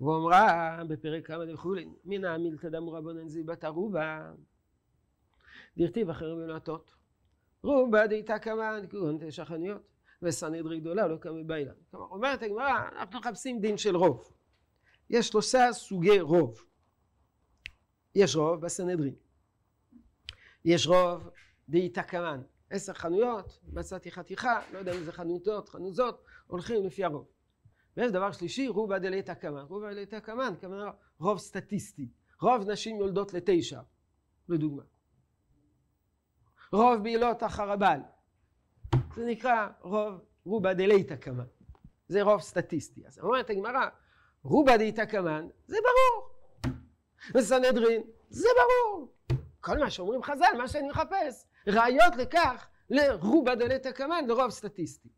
[0.00, 4.32] ואומרה בפרק כמה דחולין, מן המילתא דמו רבנן זיבת ערובה.
[5.76, 6.94] דכתיב אחרי רבים להטות.
[7.62, 9.82] רובה דאיתה כמה כגון תשע חנויות
[10.22, 11.72] וסנהדרי גדולה לא קמה באילן.
[11.90, 14.32] כלומר אומרת הגמרא אנחנו מחפשים דין של רוב.
[15.10, 16.64] יש שלושה סוגי רוב.
[18.14, 19.14] יש רוב בסנהדרין.
[20.64, 21.30] יש רוב
[21.68, 22.42] דאיתא קמן.
[22.70, 27.28] עשר חנויות, מצאתי חתיכה, לא יודע אם זה חנותות, חנוזות, הולכים לפי הרוב.
[27.96, 29.64] ויש דבר שלישי, רובה דליתא קמן.
[29.68, 30.88] רובה דליתא קמן, כמובן
[31.18, 32.08] רוב סטטיסטי.
[32.40, 33.80] רוב נשים יולדות לתשע,
[34.48, 34.82] לדוגמה.
[36.72, 37.98] רוב בעילות החרבל.
[39.16, 41.46] זה נקרא רוב רובה דליתא קמן.
[42.08, 43.06] זה רוב סטטיסטי.
[43.06, 43.88] אז אומרת הגמרא,
[44.44, 46.30] רובה דאיתא קמן, זה ברור.
[47.34, 49.12] וסנהדרין, זה ברור.
[49.60, 55.08] כל מה שאומרים חז"ל, מה שאני מחפש, ראיות לכך לרובה דלתא קמן, לרוב סטטיסטי.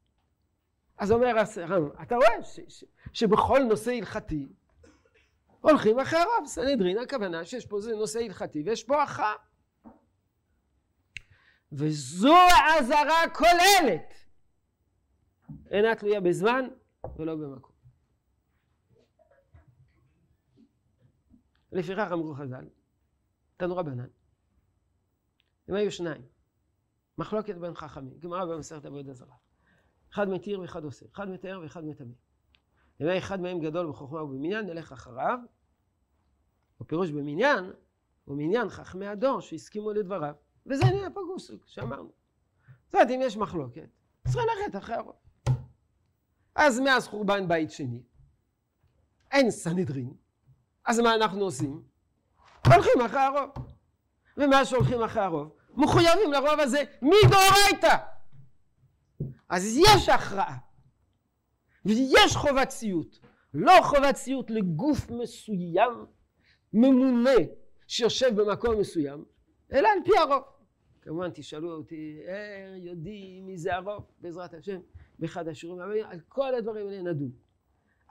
[0.99, 4.49] אז אומר הר"ם, אתה רואה ש, ש, שבכל נושא הלכתי
[5.61, 6.47] הולכים אחרי הרוב.
[6.47, 9.35] סנהדרין, הכוונה שיש פה זה נושא הלכתי ויש פה הכרעה.
[11.73, 14.15] וזו האזהרה כוללת.
[15.71, 16.69] אינה תלויה בזמן
[17.19, 17.76] ולא במקום.
[21.77, 22.69] לפיכך אמרו חז"ל,
[23.57, 24.07] תנו רבנן,
[25.69, 26.23] הם היו שניים,
[27.19, 29.35] מחלוקת בין חכמים, גמרא במסכת עבודה זרה.
[30.13, 32.13] אחד מתיר ואחד עושה, אחד מתאר ואחד מטמא.
[33.01, 35.39] אם היה אחד מהם גדול בחוכמה ובמניין, נלך אחריו.
[36.81, 37.73] הפירוש במניין,
[38.25, 40.35] הוא מניין חכמי הדור שהסכימו לדבריו.
[40.67, 42.13] וזה נהיה פגוסוק, שאמרנו.
[42.85, 43.89] זאת אומרת, אם יש מחלוקת,
[44.25, 45.17] צריך ללכת אחרי הרוב.
[46.55, 48.03] אז מאז חורבן בית שני,
[49.31, 50.15] אין סנהדרין,
[50.87, 51.83] אז מה אנחנו עושים?
[52.67, 53.51] הולכים אחרי הרוב.
[54.37, 57.97] ומה שהולכים אחרי הרוב, מחויבים לרוב הזה מדאורייתא.
[59.49, 60.57] אז יש הכרעה.
[61.85, 63.19] ויש חובת ציות.
[63.55, 66.07] לא חובת ציות לגוף מסוים,
[66.73, 67.31] ממונה,
[67.87, 69.25] שיושב במקום מסוים,
[69.73, 70.43] אלא על פי הרוב.
[71.03, 74.81] כמובן תשאלו אותי, אה, יודעים מי זה הרוב, בעזרת השם,
[75.19, 77.31] באחד השיעורים על כל הדברים האלה נדון.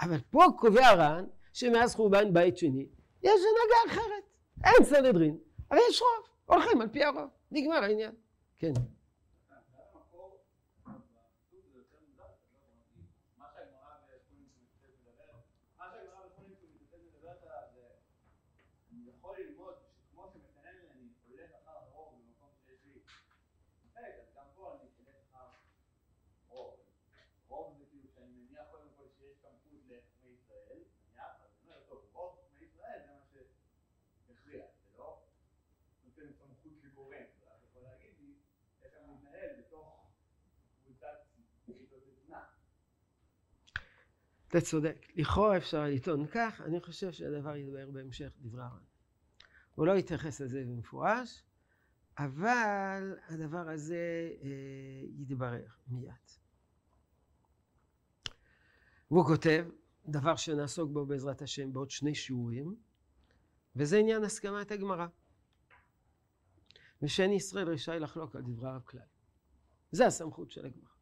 [0.02, 1.26] אבל פה קובע ר"ן
[1.56, 2.86] שמאז חורבן בית שני
[3.24, 4.24] יש הנהגה אחרת.
[4.64, 5.38] אין סנהדרין,
[5.72, 7.30] אבל יש רוב, הולכים על פי הרוב.
[7.52, 8.12] נגמר העניין.
[8.58, 8.74] כן.
[44.48, 45.08] אתה צודק.
[45.16, 48.84] לכאורה אפשר לטעון כך, אני חושב שהדבר ידבר בהמשך דברי הר"ן.
[49.76, 51.44] הוא לא יתייחס לזה במפורש,
[52.18, 54.50] אבל הדבר הזה אה,
[55.18, 56.12] יתברר מיד.
[59.12, 59.66] והוא כותב,
[60.08, 62.76] דבר שנעסוק בו בעזרת השם בעוד שני שיעורים,
[63.76, 65.08] וזה עניין הסכמת הגמרא.
[67.02, 69.02] ושאין ישראל רשאי לחלוק על דברי הרב כלל.
[69.92, 70.95] זה הסמכות של הגמרא.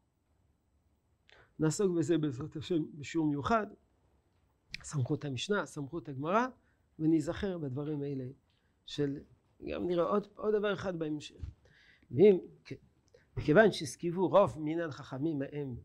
[1.59, 3.67] נעסוק בזה בעזרת השם בשיעור מיוחד.
[4.83, 6.47] סמכות המשנה, סמכות הגמרא,
[6.99, 8.25] וניזכר בדברים האלה
[8.85, 9.19] של,
[9.69, 11.35] גם נראה עוד, עוד דבר אחד בהמשך.
[12.11, 12.37] ואם,
[13.37, 15.75] מכיוון שהסכיבו רוב מינן חכמים מהם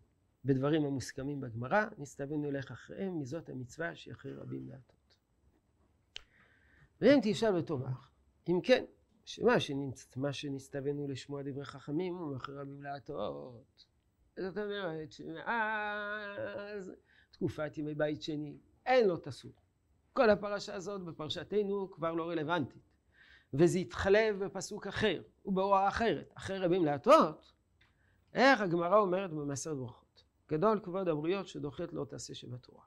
[0.44, 5.16] בדברים המוסכמים בגמרא, נסתווינו לך אחריהם, מזאת המצווה שיחרי רבים להטות.
[7.00, 7.88] ואם תשאל ותאמר,
[8.48, 8.84] אם כן,
[9.24, 10.32] שמה.
[10.32, 13.86] שנסתווינו לשמוע דברי חכמים הוא מאחרי רבים להטות.
[14.38, 16.92] זאת אומרת שמאז
[17.30, 19.52] תקופת ימי בית שני אין לו תסור.
[20.12, 22.88] כל הפרשה הזאת בפרשתנו כבר לא רלוונטית.
[23.54, 27.52] וזה יתחלב בפסוק אחר ובהוראה אחרת, אחרי רבים להטות.
[28.34, 30.24] איך הגמרא אומרת במסר ברכות?
[30.48, 32.84] גדול כבוד הבריות שדוחת לא תעשה שבתורה.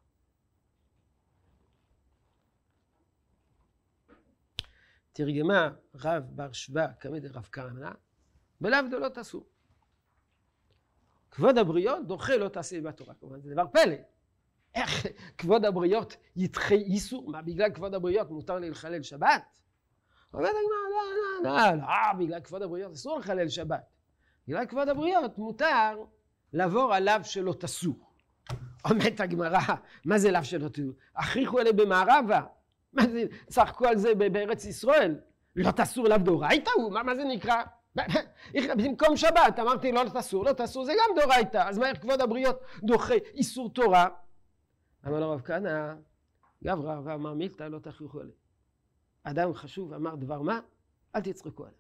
[5.14, 7.92] תרגמה רב בר שבא כמד רב כהנא,
[8.62, 9.51] בלאו דלא תעשו.
[11.32, 13.14] כבוד הבריות דוחה לא תעשה בתורה.
[13.14, 13.96] כמובן זה דבר פלא.
[14.76, 15.06] איך
[15.38, 17.32] כבוד הבריות ידחה איסור?
[17.32, 19.44] מה, בגלל כבוד הבריות מותר לי לחלל שבת?
[20.34, 23.84] אומרת הגמרא, לא, לא, לא, לא, בגלל כבוד הבריות אסור לחלל שבת.
[24.48, 26.04] בגלל כבוד הבריות מותר
[26.54, 27.96] לעבור על לאו שלא תסור.
[28.90, 29.60] אומרת הגמרא,
[30.06, 30.94] מה זה לאו שלא תסור?
[31.16, 32.42] הכריחו אלה במערבה.
[32.94, 35.20] מה זה, צחקו על זה בארץ ישראל.
[35.56, 36.94] לא תסור לאו דאורייתא הוא?
[36.94, 37.64] מה, מה זה נקרא?
[38.78, 41.58] במקום שבת אמרתי לא תסור, לא תסור זה גם דאורייתא.
[41.58, 44.08] אז מה כבוד הבריות דוחה איסור תורה?
[45.08, 45.94] אמר לו רב כהנא,
[46.64, 48.38] גברא ואמר מילתא לא תכריחו עליהם.
[49.24, 50.60] אדם חשוב אמר דבר מה,
[51.16, 51.78] אל תצחקו עליו.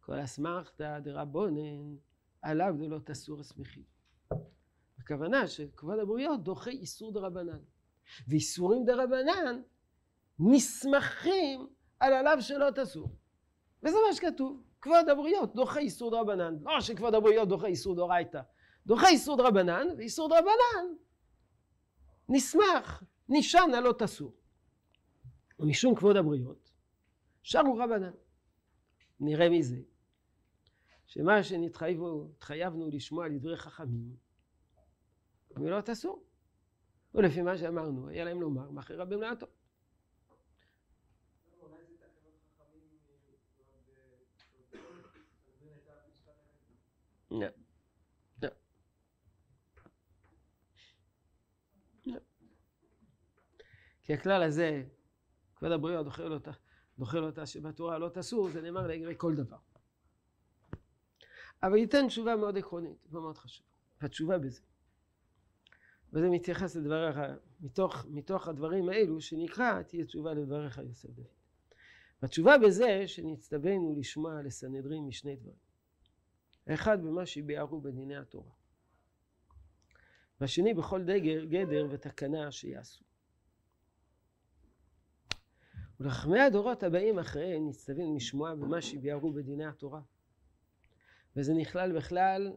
[0.00, 1.96] כל אסמכתא דרבונן
[2.42, 3.84] עליו דלא תסור הסמיכי.
[4.98, 7.58] הכוונה שכבוד הבריות דוחה איסור דרבנן.
[8.28, 9.62] ואיסורים דרבנן
[10.38, 11.66] נסמכים
[12.00, 13.08] על עליו שלא תסור.
[13.82, 14.62] וזה מה שכתוב.
[14.80, 16.56] כבוד הבריות דוחה איסור דרבנן.
[16.62, 18.40] לא שכבוד הבריות דוחה איסור דאורייתא.
[18.86, 20.94] דוחה איסור דרבנן, ואיסור דרבנן
[22.30, 24.34] נסמך, נשען על לא תסור.
[25.58, 26.70] ומשום כבוד הבריות,
[27.42, 28.12] שרו רבנן.
[29.20, 29.76] נראה מזה,
[31.06, 34.16] שמה שנתחייבנו לשמוע על דברי חכמים,
[35.56, 36.24] מילות אסור.
[37.14, 39.46] ולפי מה שאמרנו, היה להם לומר, מאחרי רבים לעתו.
[47.30, 47.46] לא.
[48.42, 48.48] לא.
[52.06, 52.20] לא.
[54.02, 54.84] כי הכלל הזה
[55.56, 56.50] כבוד הבריות דוחה אותה,
[56.98, 59.58] דוחה אותה שבתורה לא תסור, זה נאמר לגבי כל דבר.
[61.62, 63.68] אבל ייתן תשובה מאוד עקרונית ומאוד חשובה.
[64.00, 64.60] והתשובה בזה.
[66.12, 67.16] וזה מתייחס לדבריך,
[67.60, 71.26] מתוך, מתוך הדברים האלו שנקרא תהיה תשובה לדבריך יוסף דוד.
[72.22, 75.69] והתשובה בזה שנצטווינו לשמוע לסנהדרין משני דברים.
[76.70, 78.52] האחד במה שביארו בדיני התורה.
[80.40, 83.04] והשני בכל דגר, גדר ותקנה שיעשו.
[86.00, 90.00] ולחכמי הדורות הבאים אחריהם נצטווים לשמוע במה שביארו בדיני התורה.
[91.36, 92.52] וזה נכלל בכלל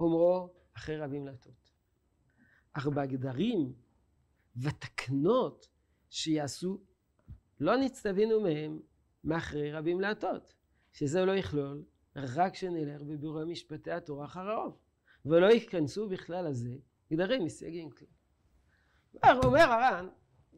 [0.00, 1.72] אומרו אחרי רבים להטות.
[2.72, 3.72] אך בהגדרים
[4.56, 5.68] ותקנות
[6.10, 6.80] שיעשו
[7.60, 8.80] לא נצטווינו מהם
[9.24, 10.54] מאחרי רבים להטות.
[10.92, 11.84] שזה לא יכלול
[12.16, 14.78] רק שנלך בבירור משפטי התורה אחר הרוב.
[15.24, 16.76] ולא ייכנסו בכלל לזה
[17.12, 18.08] גדרים מסייגים כלל.
[19.44, 20.08] אומר הר"ן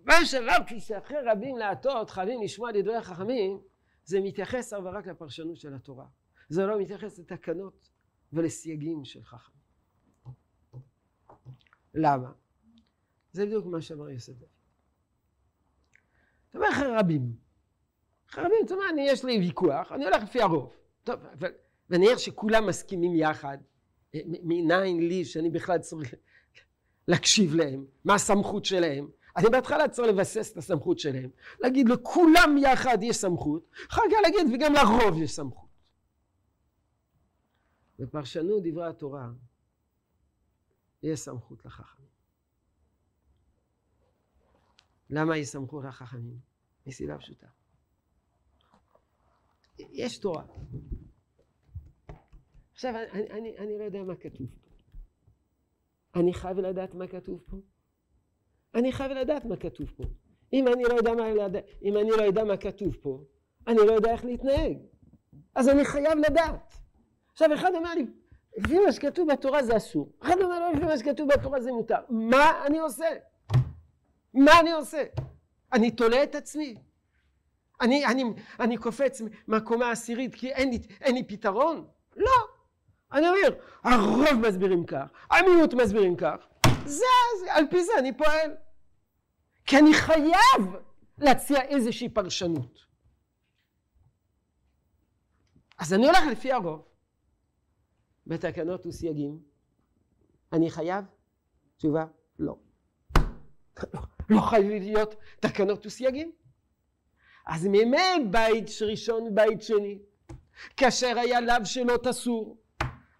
[0.04, 3.60] מה שרב שאחרי רבים להטות חייבים לשמוע דברי החכמים
[4.04, 6.06] זה מתייחס אבל רק לפרשנות של התורה
[6.48, 7.88] זה לא מתייחס לתקנות
[8.32, 9.56] ולסייגים של חכמים
[11.94, 12.32] למה?
[13.32, 14.48] זה בדיוק מה שאמר יוסף דוד
[16.50, 17.36] אתה אומר אחרי רבים
[18.30, 21.20] אחרי רבים אתה אומר יש לי ויכוח אני הולך לפי הרוב טוב
[21.90, 23.58] ונראה שכולם מסכימים יחד
[24.24, 26.14] מניין לי שאני בכלל צריך
[27.08, 32.98] להקשיב להם מה הסמכות שלהם אני בהתחלה צריך לבסס את הסמכות שלהם, להגיד לכולם יחד
[33.02, 35.68] יש סמכות, אחר כך להגיד וגם לרוב יש סמכות.
[37.98, 39.28] בפרשנות דברי התורה
[41.02, 42.08] יש סמכות לחכמים.
[45.10, 46.38] למה יש סמכות לחכמים?
[46.86, 47.46] מסיבה פשוטה.
[49.78, 50.42] יש תורה.
[52.72, 54.66] עכשיו, אני, אני, אני לא יודע מה כתוב פה.
[56.20, 57.56] אני חייב לדעת מה כתוב פה?
[58.74, 60.04] אני חייב לדעת מה כתוב פה.
[60.52, 61.46] אם אני לא יודע מה,
[61.82, 63.24] אם אני לא יודע מה כתוב פה,
[63.66, 64.78] אני לא יודע איך להתנהג.
[65.54, 66.74] אז אני חייב לדעת.
[67.32, 68.06] עכשיו אחד אמר לי,
[68.56, 70.12] לפי מה שכתוב בתורה זה אסור.
[70.20, 72.00] אחד אמר לו, לפי מה שכתוב בתורה זה מותר.
[72.08, 73.06] מה אני עושה?
[74.34, 75.04] מה אני עושה?
[75.72, 76.74] אני תולה את עצמי.
[77.80, 78.24] אני, אני,
[78.60, 81.86] אני קופץ מהקומה העשירית כי אין לי, אין לי פתרון?
[82.16, 82.30] לא.
[83.12, 86.36] אני אומר, הרוב מסבירים כך, המיעוט מסבירים כך,
[86.84, 87.04] זה,
[87.40, 88.56] זה, על פי זה אני פועל.
[89.66, 90.76] כי אני חייב
[91.18, 92.86] להציע איזושהי פרשנות.
[95.78, 96.88] אז אני הולך לפי הרוב.
[98.26, 99.42] בתקנות וסייגים,
[100.52, 101.04] אני חייב?
[101.76, 102.06] תשובה,
[102.38, 102.56] לא.
[104.30, 106.32] לא חייב להיות תקנות וסייגים.
[107.46, 109.98] אז מימי בית ראשון ובית שני,
[110.76, 112.56] כאשר היה לאו שלא תסור,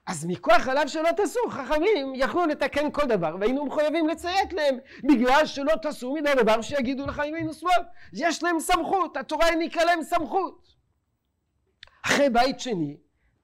[0.07, 5.47] אז מכוח הלאו שלא תסור, חכמים יכלו לתקן כל דבר, והיינו מחויבים לציית להם, בגלל
[5.47, 7.83] שלא תסור מן הדבר שיגידו לך ימין ושמאל.
[8.13, 10.69] יש להם סמכות, התורה העניקה להם סמכות.
[12.07, 12.97] אחרי בית שני,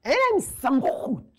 [0.04, 1.32] אין להם סמכות.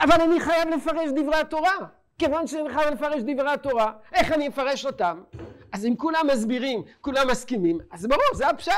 [0.00, 1.76] אבל אני חייב לפרש דברי התורה.
[2.18, 5.22] כיוון שאני חייב לפרש דברי התורה, איך אני אפרש אותם?
[5.72, 8.72] אז אם כולם מסבירים, כולם מסכימים, אז ברור, זה הפשט.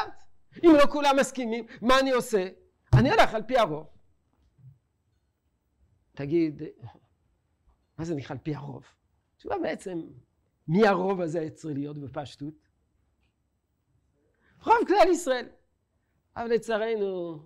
[0.64, 2.48] אם לא כולם מסכימים, מה אני עושה?
[2.92, 3.86] אני הולך על פי הרוב.
[6.12, 6.62] תגיד,
[7.98, 8.84] מה זה נקרא על פי הרוב?
[9.36, 10.00] תשובה בעצם,
[10.68, 12.54] מי הרוב הזה צריך להיות בפשטות?
[14.62, 15.48] רוב כלל ישראל.
[16.36, 17.42] אבל לצערנו,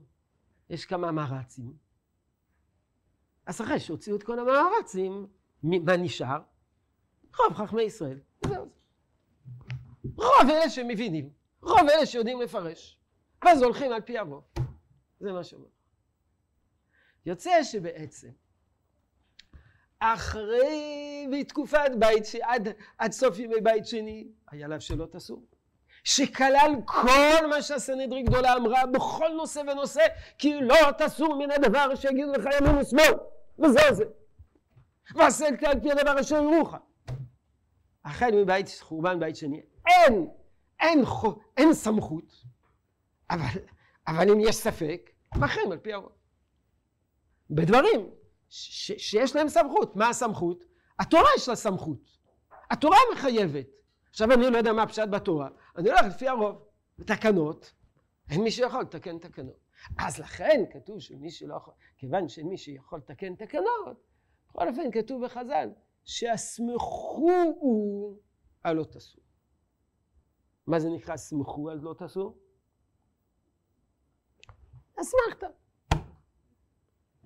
[0.70, 1.76] יש כמה מערצים.
[3.46, 5.26] אז אחרי שהוציאו את כל המערצים,
[5.62, 6.42] מה נשאר?
[7.38, 8.20] רוב חכמי ישראל.
[8.46, 8.81] זהו זה.
[10.16, 11.30] רוב אלה שמבינים,
[11.62, 12.98] רוב אלה שיודעים לפרש.
[13.44, 14.44] ואז הולכים על פי הרוב.
[15.20, 15.66] זה מה שאומר.
[17.26, 18.30] יוצא שבעצם
[19.98, 25.46] אחרי בתקופת בית, שעד עד סוף ימי בית שני, היה לאו שלא תסור.
[26.04, 30.02] שכלל כל מה שהסנהדרין גדולה אמרה בכל נושא ונושא,
[30.38, 33.14] כי לא תסור מן הדבר שיגידו לך ימין ושמאל,
[33.58, 34.04] וזהו זה.
[35.14, 36.74] ועשה על פי הדבר אשר ירוך.
[38.04, 40.28] החל מבית חורבן בית שני, אין,
[40.80, 41.04] אין,
[41.56, 42.44] אין סמכות,
[43.30, 43.60] אבל,
[44.06, 46.12] אבל אם יש ספק, מכם על פי הרוב.
[47.50, 48.10] בדברים
[48.48, 49.96] ש, שיש להם סמכות.
[49.96, 50.64] מה הסמכות?
[50.98, 52.18] התורה יש לה סמכות.
[52.70, 53.66] התורה מחייבת.
[54.10, 56.64] עכשיו אני לא יודע מה הפשט בתורה, אני הולך לפי הרוב.
[57.06, 57.72] תקנות,
[58.30, 59.62] אין מי שיכול לתקן תקנות.
[59.98, 64.06] אז לכן כתוב שמי שלא יכול, כיוון שמי שיכול לתקן תקנות,
[64.48, 65.68] בכל אופן כתוב בחז"ל,
[66.04, 67.30] שהסמכו
[67.60, 68.18] הוא
[68.62, 69.21] על לא תסור.
[70.72, 72.38] מה זה נקרא סמכו על לא תסור?
[75.00, 75.46] אסמכת.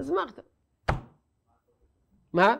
[0.00, 0.44] אסמכת.
[2.32, 2.56] מה?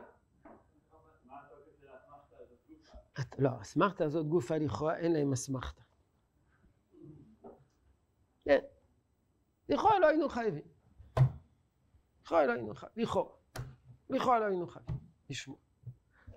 [3.38, 5.82] לא, אסמכתה הזאת גופה לכאורה, אין להם אסמכתה.
[8.44, 8.58] כן.
[9.68, 10.64] לכאורה לא היינו חייבים.
[12.22, 13.04] לכאורה לא היינו חייבים.
[13.04, 13.36] לכאורה.
[14.10, 14.96] לכאורה לא היינו חייבים.
[15.30, 15.58] לשמוע.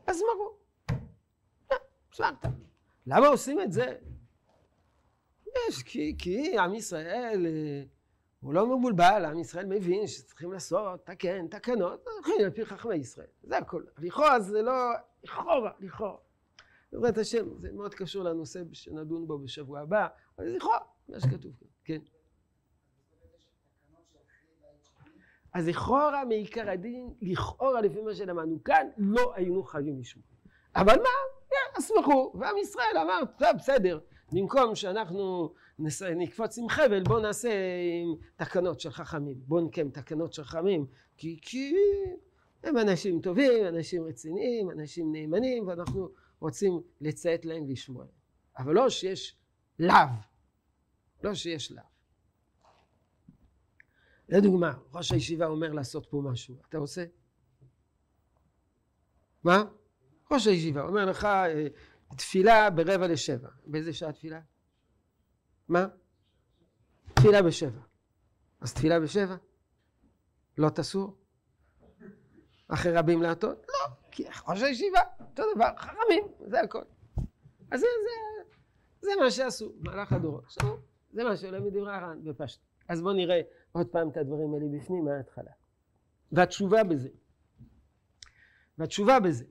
[0.07, 0.57] אז מרו.
[2.13, 2.47] אסמכתה.
[3.05, 3.99] למה עושים את זה?
[5.67, 7.45] יש, כי, כי עם ישראל...
[7.45, 7.83] אה,
[8.41, 13.27] הוא לא מבולבל, עם ישראל מבין שצריכים לעשות, תקן, תקנות, הולכים על פי חכמי ישראל,
[13.43, 13.83] זה הכל.
[13.97, 14.91] לכאורה זה לא,
[15.23, 16.17] לכאורה, לכאורה.
[16.91, 20.07] בעזרת השם, זה מאוד קשור לנושא שנדון בו בשבוע הבא,
[20.37, 20.79] אבל לכאורה,
[21.09, 21.99] מה שכתוב כאן, כן.
[25.53, 30.25] אז לכאורה מעיקר הדין, לכאורה לפי מה שלמדנו כאן, לא היינו חייבים לשמוע.
[30.75, 31.09] אבל מה?
[31.79, 33.99] אסמכו, ועם ישראל אמר, טוב, בסדר,
[34.31, 35.53] במקום שאנחנו
[36.15, 37.49] נקפוץ עם חבל, בואו נעשה
[38.01, 39.35] עם תקנות של חכמים.
[39.47, 40.85] בואו נקיים תקנות של חכמים,
[41.17, 41.75] כי, כי
[42.63, 46.09] הם אנשים טובים, אנשים רציניים, אנשים נאמנים, ואנחנו
[46.39, 48.13] רוצים לציית להם ולשמוע להם.
[48.57, 49.37] אבל לא שיש
[49.79, 49.93] לאו,
[51.23, 51.83] לא שיש לאו.
[54.29, 57.05] לדוגמה, ראש הישיבה אומר לעשות פה משהו, אתה עושה?
[59.43, 59.63] מה?
[60.31, 61.67] ראש הישיבה אומר לך אה,
[62.17, 63.49] תפילה ברבע לשבע.
[63.65, 64.39] באיזה שעה תפילה?
[65.67, 65.87] מה?
[67.13, 67.81] תפילה בשבע.
[68.61, 69.35] אז תפילה בשבע?
[70.57, 71.17] לא תסור?
[72.67, 73.65] אחרי רבים להטות?
[73.67, 76.83] לא, כי ראש הישיבה, אותו דבר, חכמים, זה הכל.
[77.71, 78.43] אז זה, זה,
[79.01, 80.43] זה מה שעשו במהלך הדורות.
[80.43, 80.77] עכשיו,
[81.11, 82.61] זה מה שעולה מדברי הר"ן בפשט.
[82.87, 83.41] אז בואו נראה
[83.71, 85.51] עוד פעם את הדברים האלה בפנים מההתחלה.
[86.31, 87.09] והתשובה בזה,
[88.77, 89.45] והתשובה בזה,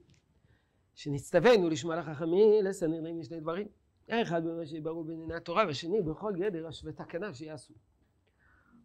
[0.98, 3.68] שנצטווינו לשמוע לחכמים, לסנהדרין משני דברים.
[4.08, 7.74] האחד במה שיבררו בענייני התורה, והשני בכל גדר ותקנה שיעשו.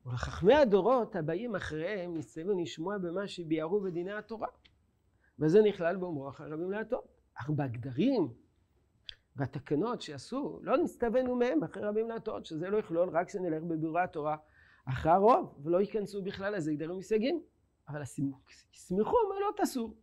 [0.06, 4.48] ולחכמי הדורות הבאים אחריהם נצטווינו לשמוע במה שביארו בדיני התורה.
[5.40, 7.04] וזה נכלל באומרו אחרי רבים להטות.
[7.36, 8.34] אך בהגדרים
[9.36, 14.38] והתקנות שעשו, לא נצטווינו מהם אחרי רבים להטות, שזה לא יכלול רק שנלך בביאורי התורה
[14.86, 17.42] אחרי הרוב, ולא ייכנסו בכלל לזה גדרים וסייגים.
[17.90, 19.94] אבל הסמיכו מה לא תעשו.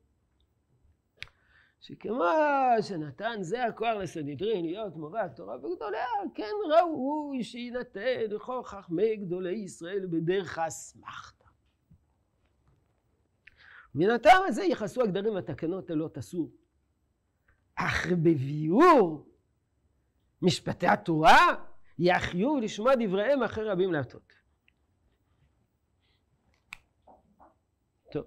[1.81, 2.25] שכמו
[2.83, 10.07] שנתן זה הכוח לסנהדרין להיות מורה התורה וגדוליה, כן ראוי שיינתן לכל חכמי גדולי ישראל
[10.07, 11.49] בדרך האסמכתה.
[13.95, 16.51] מן הטעם הזה יכעסו הגדרים והתקנות הלא תסור.
[17.75, 19.29] אך בביאור
[20.43, 21.55] משפטי התורה
[21.99, 24.33] יחיו לשמוע דבריהם אחרי רבים להטות.
[28.13, 28.27] טוב,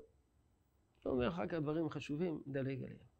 [1.04, 3.13] הוא אומר אחר כך דברים חשובים, נדלג עליהם.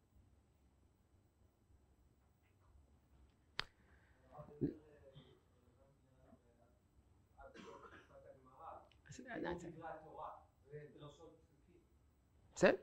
[12.54, 12.76] בסדר,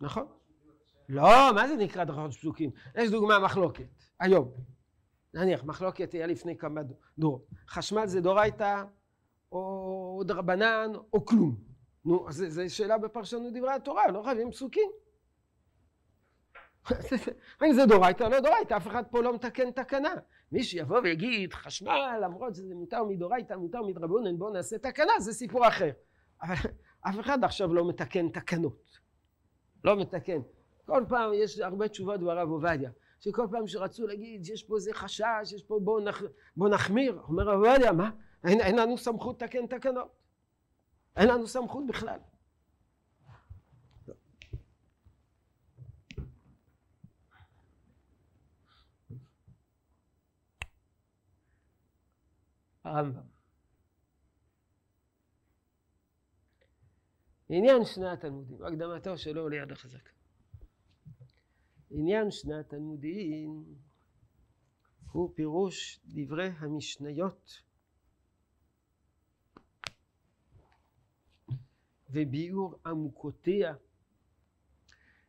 [0.00, 0.26] נכון.
[1.08, 2.70] לא, מה זה נקרא דרכות פסוקים?
[2.94, 3.84] יש דוגמה מחלוקת,
[4.20, 4.52] היום.
[5.34, 6.80] נניח, מחלוקת היה לפני כמה
[7.18, 7.46] דורות.
[7.68, 8.84] חשמל זה דורייתא,
[9.52, 11.56] או דרבנן, או כלום.
[12.04, 14.90] נו, אז זו שאלה בפרשנות דברי התורה, לא חייבים פסוקים.
[17.76, 20.14] זה דורייתא או לא דורייתא, אף אחד פה לא מתקן תקנה.
[20.52, 25.68] מי שיבוא ויגיד חשמל, למרות שזה מותר מדורייתא, מותר מדרבנן, בואו נעשה תקנה, זה סיפור
[25.68, 25.90] אחר.
[26.42, 26.54] אבל
[27.08, 28.98] אף אחד עכשיו לא מתקן תקנות.
[29.84, 30.38] לא מתקן.
[30.86, 35.52] כל פעם יש הרבה תשובות ברב עובדיה, שכל פעם שרצו להגיד יש פה איזה חשש,
[35.54, 36.22] יש פה בואו נח,
[36.56, 38.10] בוא נחמיר, אומר רב עובדיה, מה?
[38.44, 40.08] אין, אין לנו סמכות לתקן תקנות.
[41.16, 42.18] אין לנו סמכות בכלל.
[52.86, 53.22] הרמב"ם.
[57.48, 60.08] עניין שני התלמודים, הקדמתו שלו ליד החזק.
[61.90, 63.64] עניין שני התלמודים
[65.12, 67.62] הוא פירוש דברי המשניות
[72.10, 73.74] וביאור עמוקותיה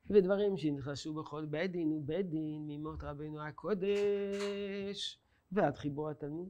[0.09, 5.19] ודברים שנכנסו בכל בית דין ובית דין ממות רבנו הקודש
[5.51, 6.49] ועד חיבור התלמוד.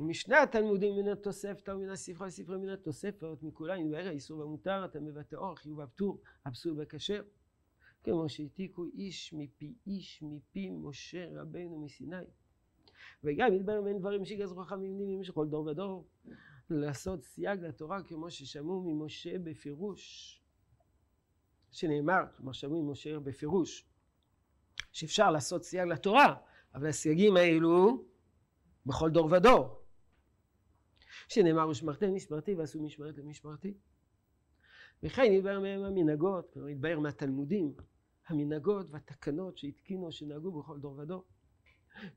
[0.00, 5.36] ומשני התלמודים מן התוספתא ומן הספרה לספרי מן התוספות מכולם יתבהר האיסור והמותר אתה מבטא
[5.36, 7.22] אור חיוב הפטור הפסול וכשר
[8.04, 12.16] כמו שהעתיקו איש מפי איש מפי משה רבנו מסיני.
[13.24, 16.06] וגם יתברר בין דברים שגזרו חכמים נימים כל דור ודור.
[16.70, 20.40] לעשות סייג לתורה כמו ששמעו ממשה בפירוש.
[21.70, 23.86] שנאמר, כלומר שמעו ממשה בפירוש
[24.92, 26.34] שאפשר לעשות סייג לתורה
[26.74, 28.04] אבל הסייגים האלו
[28.86, 29.83] בכל דור ודור
[31.28, 33.74] שנאמר ושמרתם משמרתי ועשו משמרת למשמרתי.
[35.02, 37.74] וכן יתבהר מהם המנהגות, כלומר יתבהר מהתלמודים
[38.26, 41.24] המנהגות והתקנות שהתקינו שנהגו בכל דור ודור.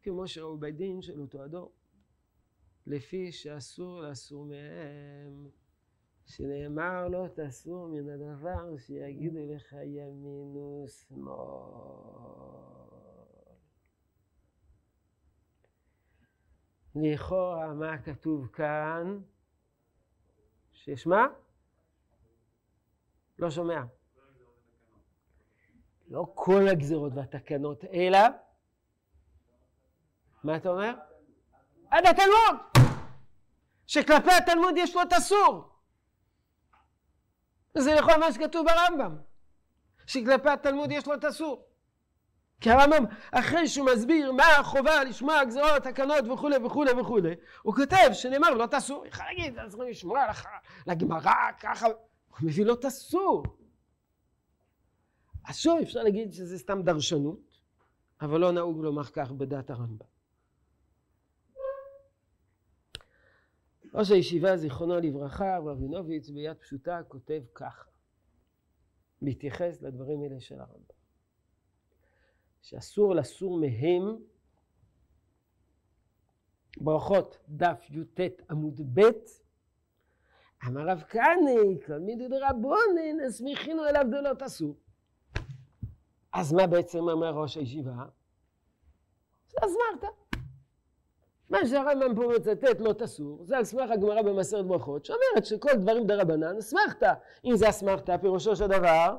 [0.04, 1.72] כמו שראו בדין של אותו הדור
[2.88, 5.50] לפי שאסור לאסור מהם
[6.26, 11.38] שנאמר לא תסור מן הדבר שיגידו לך ימין ושמאל
[17.02, 19.20] לכאורה מה כתוב כאן?
[20.72, 21.26] שיש מה?
[23.40, 23.82] לא שומע.
[26.08, 28.20] לא כל הגזרות והתקנות, אלא,
[30.44, 30.96] מה אתה אומר?
[31.90, 32.88] עד התלמוד!
[33.88, 35.70] שכלפי התלמוד יש לו את אסור.
[37.78, 39.18] זה לכל מה שכתוב ברמב"ם,
[40.06, 41.67] שכלפי התלמוד יש לו את אסור.
[42.62, 48.10] כי הרמב"ם, אחרי שהוא מסביר מה החובה לשמוע גזרות, תקנות וכולי וכולי וכולי, הוא כותב
[48.14, 50.26] שנאמר לא תעשו, יכול להגיד, צריכים לשמוע
[50.88, 51.96] לגמרא ככה, הוא
[52.42, 53.44] מביא לו תעשו.
[55.48, 57.60] אז שוב אפשר להגיד שזה סתם דרשנות,
[58.22, 60.06] אבל לא נהוג לומר כך בדת הרמב"ם.
[63.94, 67.90] ראש הישיבה זיכרונו לברכה, רבינוביץ ביד פשוטה כותב ככה,
[69.22, 70.97] בהתייחס לדברים האלה של הרמב"ם.
[72.70, 74.18] שאסור לסור מהם
[76.78, 79.02] ברכות דף י"ט עמוד ב'
[80.68, 84.76] אמר רב כהנא, כל מידי דרבונן, הסמיכינו אליו דלות אסור.
[86.34, 88.06] אז מה בעצם אומר ראש הישיבה?
[89.48, 90.08] זה אסמכתא.
[91.50, 96.08] מה שהרמב"ם פה מצטט לא תסור, זה על סמך הגמרא במסרת ברכות, שאומרת שכל דברים
[96.08, 97.14] דרבנן אסמכתא.
[97.46, 99.18] אם זה אסמכתא, פירושו של דבר,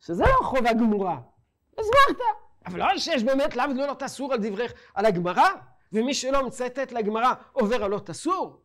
[0.00, 1.20] שזה לא חובה גמורה,
[1.78, 2.20] הסברת.
[2.66, 5.48] אבל לא שיש באמת לאו לא תסור על דברך, על הגמרא,
[5.92, 8.62] ומי שלא מצטט לגמרא עובר על לא תסור.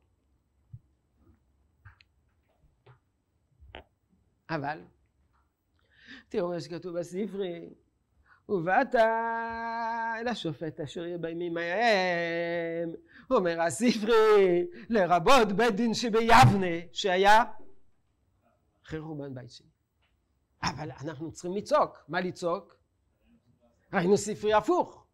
[4.49, 4.81] אבל,
[6.29, 7.69] תראו מה שכתוב בספרי,
[8.49, 12.93] ובאת אל השופט אשר יהיה בימים ההם,
[13.31, 17.43] אומר הספרי, לרבות בית דין שביבנה, שהיה
[18.85, 18.99] אחרי
[19.33, 19.67] בית שני.
[20.63, 21.97] אבל אנחנו צריכים לצעוק.
[22.07, 22.78] מה לצעוק?
[23.93, 25.05] ראינו ספרי הפוך.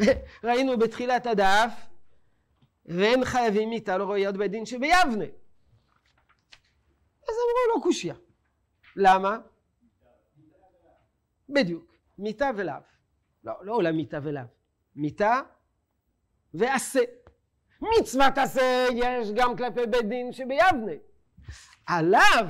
[0.44, 1.72] ראינו בתחילת הדף,
[2.86, 5.24] והם חייבים איתה לרויות בית דין שביבנה.
[7.22, 8.14] אז אמרו לו קושיה.
[8.96, 9.38] למה?
[11.48, 12.74] בדיוק, מיתה ולאו.
[13.44, 14.42] לא, לא למיתה ולאו.
[14.96, 15.40] מיתה
[16.54, 17.00] ועשה.
[17.80, 20.92] מצוות עשה יש גם כלפי בית דין שביבנה.
[21.86, 22.46] עליו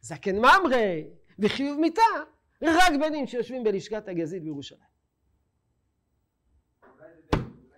[0.00, 1.04] זקן ממרי
[1.38, 2.02] וחיוב מיתה
[2.70, 4.92] רק דין שיושבים בלשכת הגזית בירושלים.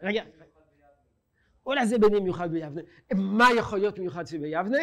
[0.02, 0.22] רגע,
[1.66, 2.82] אולי זה דין מיוחד ביבנה.
[3.14, 4.78] מה יכול להיות מיוחד שביבנה?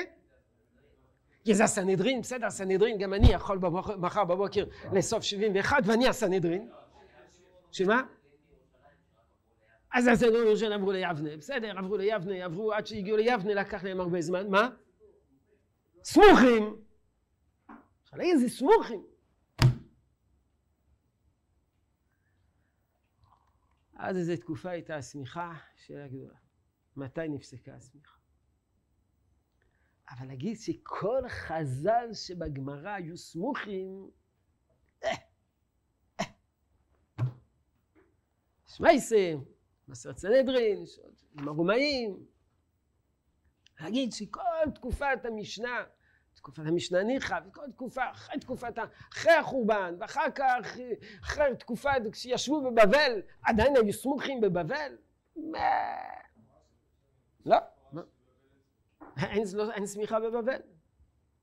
[1.44, 3.60] כי זה הסנהדרין, בסדר, הסנהדרין, גם אני יכול
[3.98, 6.70] מחר בבוקר לאסוף 71 ואני הסנהדרין.
[7.72, 8.02] שמה?
[9.94, 14.22] אז הסנהדרין ירושלים עברו ליבנה, בסדר, עברו ליבנה, עברו עד שהגיעו ליבנה, לקח להם הרבה
[14.22, 14.70] זמן, מה?
[16.04, 16.76] סמוכים!
[18.20, 19.11] איזה סמוכים!
[24.04, 26.38] אז איזו תקופה הייתה השמיכה, שאלה גדולה.
[26.96, 28.18] מתי נפסקה השמיכה?
[30.10, 34.10] אבל להגיד שכל חז"ל שבגמרא היו סמוכים,
[35.04, 35.10] אה,
[36.20, 36.26] אה.
[38.68, 39.34] שמייסה,
[39.88, 40.84] מסרת סנהדרין,
[41.40, 42.26] עם הרומאים,
[43.80, 45.84] להגיד שכל תקופת המשנה,
[46.42, 48.74] תקופת המשנה ניחא, וכל תקופה, אחרי תקופת,
[49.14, 50.78] אחרי החורבן, ואחר כך,
[51.22, 54.98] אחרי תקופת, כשישבו בבבל, עדיין היו סמוכים בבבל?
[57.46, 57.58] לא.
[59.18, 60.62] אין, לא, אין סמיכה בבבל.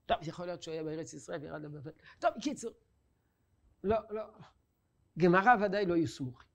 [0.05, 1.91] טוב, יכול להיות שהוא היה בארץ ישראל וירד לבבל.
[2.19, 2.71] טוב, בקיצור.
[3.83, 4.23] לא, לא.
[5.17, 6.49] גמרא ודאי לא יהיו סמוכים.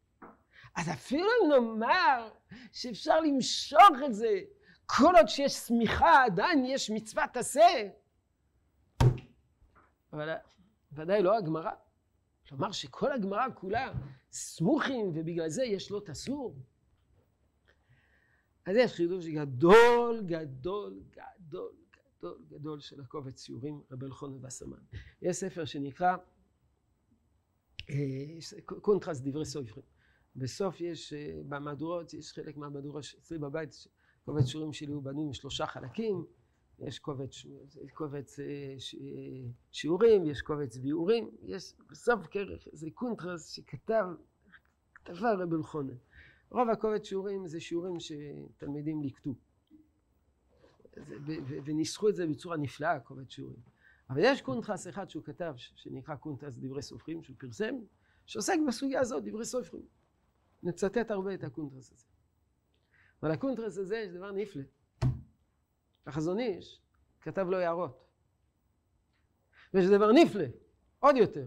[0.76, 2.30] אז אפילו אם נאמר
[2.72, 4.40] שאפשר למשוך את זה,
[4.86, 7.88] כל עוד שיש סמיכה עדיין יש מצוות עשה.
[10.14, 10.34] אבל
[10.92, 11.70] ודאי לא הגמרא.
[12.48, 13.92] כלומר שכל הגמרא כולה
[14.32, 16.56] סמוכים ובגלל זה יש לו תסור.
[18.66, 21.72] אז יש חידוש גדול, גדול, גדול,
[22.18, 24.78] גדול, גדול של הקובץ ציורים רבי אלחונן וסמן.
[25.22, 26.16] יש ספר שנקרא
[27.90, 27.96] אה,
[28.64, 29.86] קונטרס דברי סופרים.
[30.36, 33.86] בסוף יש, אה, במהדורות, יש חלק מהמהדורות אצלי בבית,
[34.24, 36.24] קובץ שיעורים שלי הוא בנוי משלושה חלקים,
[36.78, 37.30] יש קובץ,
[37.94, 38.74] קובץ אה,
[39.72, 44.06] שיעורים, יש קובץ ביאורים, יש בסוף כרך איזה קונטרס שכתב,
[44.94, 45.94] כתב הרבי אלחונן.
[46.50, 49.34] רוב הקובץ שיעורים זה שיעורים שתלמידים ליקטו.
[51.64, 53.60] וניסחו את זה בצורה נפלאה, קובץ שיעורים.
[54.10, 57.74] אבל יש קונטרס אחד שהוא כתב, שנקרא קונטרס דברי סופרים, שהוא פרסם,
[58.26, 59.86] שעוסק בסוגיה הזאת, דברי סופרים.
[60.62, 62.06] נצטט הרבה את הקונטרס הזה.
[63.22, 64.62] אבל הקונטרס הזה יש דבר נפלא.
[66.06, 66.82] החזון איש
[67.20, 68.04] כתב לו הערות.
[69.74, 70.44] ויש דבר נפלא,
[70.98, 71.46] עוד יותר,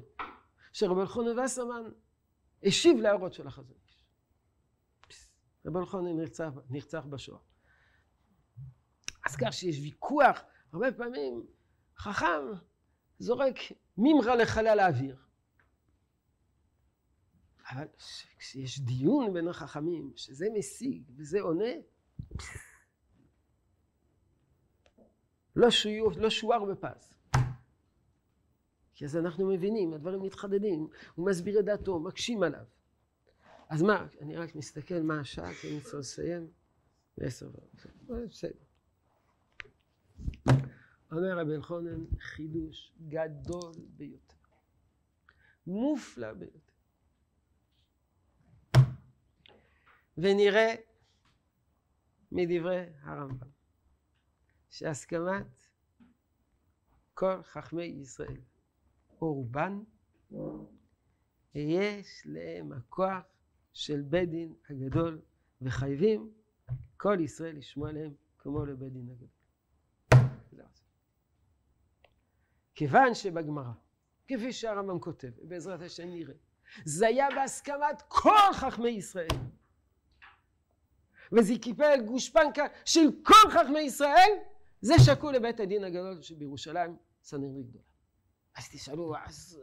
[0.74, 1.89] שרבי אלחונן וסרמן
[2.64, 4.05] השיב להערות של החזון איש.
[5.66, 7.39] רבי אלחונן נרצח, נרצח בשואה.
[9.26, 10.39] אז כך שיש ויכוח,
[10.74, 11.45] הרבה פעמים
[11.97, 12.41] חכם
[13.20, 13.55] זורק
[13.97, 15.18] מימרה לחלל האוויר.
[17.72, 17.88] אבל
[18.38, 21.72] כשיש דיון בין החכמים, שזה משיג וזה עונה,
[25.58, 27.14] לא, שואר, לא שוער בפז.
[28.93, 32.66] כי אז אנחנו מבינים, הדברים מתחדדים, הוא מסביר את דעתו, מקשים עליו.
[33.70, 36.47] אז מה, אני רק מסתכל מה השעה, כי אני צריך לסיים
[37.18, 38.28] בעשר ועוד.
[38.30, 38.60] בסדר.
[41.12, 44.36] אומר רבי אלחונן, חידוש גדול ביותר.
[45.68, 46.74] מופלא ביותר.
[50.18, 50.76] ונראה
[52.32, 53.57] מדברי הרמב"ם
[54.78, 55.67] שהסכמת
[57.13, 58.41] כל חכמי ישראל
[59.21, 59.80] או רובן
[61.55, 63.23] יש להם הכוח
[63.73, 65.21] של בית דין הגדול
[65.61, 66.32] וחייבים
[66.97, 69.28] כל ישראל לשמוע להם כמו לבית דין הגדול.
[72.75, 73.71] כיוון שבגמרא,
[74.28, 76.34] כפי שהרמב"ם כותב, ובעזרת השם נראה,
[76.86, 79.28] זה היה בהסכמת כל חכמי ישראל.
[81.32, 84.32] וזה קיבל גושפנקה של כל חכמי ישראל,
[84.82, 87.84] זה שקול לבית הדין הגדול שבירושלים, סנהדרי גדולה.
[88.55, 89.59] אז תשאלו, אז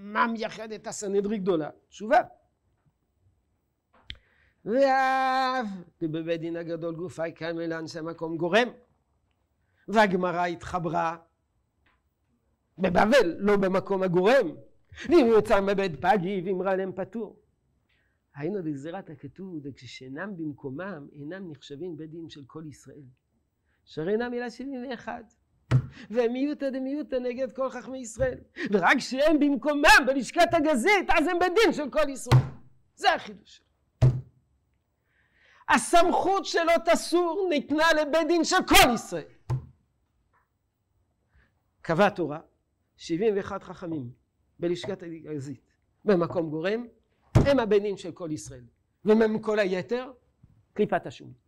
[0.00, 1.70] מה מייחד את הסנהדרי גדולה?
[1.88, 2.20] תשובה.
[4.64, 5.66] ואף
[6.02, 8.68] בבית דין הגדול גופי קיימה לאנשי מקום גורם.
[9.88, 11.16] והגמרא התחברה
[12.78, 14.48] בבבל, לא במקום הגורם.
[15.08, 17.40] ואם יוצא מבית פגי ואמרה להם פטור.
[18.36, 23.04] היינו בגזירת הכתוב, וכשאינם במקומם, אינם נחשבים בית דין של כל ישראל.
[23.84, 25.24] שהרי אינם מילה שבעים ואחד.
[26.10, 28.38] והם מיעוטה דמיעוטה נגד כל חכמי ישראל.
[28.70, 32.42] ורק כשהם במקומם בלשכת הגזית, אז הם בית דין של כל ישראל.
[32.94, 33.62] זה החידוש.
[35.68, 39.24] הסמכות שלו תסור ניתנה לבית דין של כל ישראל.
[41.80, 42.40] קבע תורה,
[42.96, 44.10] 71 חכמים
[44.58, 45.60] בלשכת הגזית.
[46.04, 46.86] במקום גורם,
[47.34, 48.64] הם דין של כל ישראל.
[49.04, 50.12] ומהם כל היתר,
[50.72, 51.43] קליפת השום.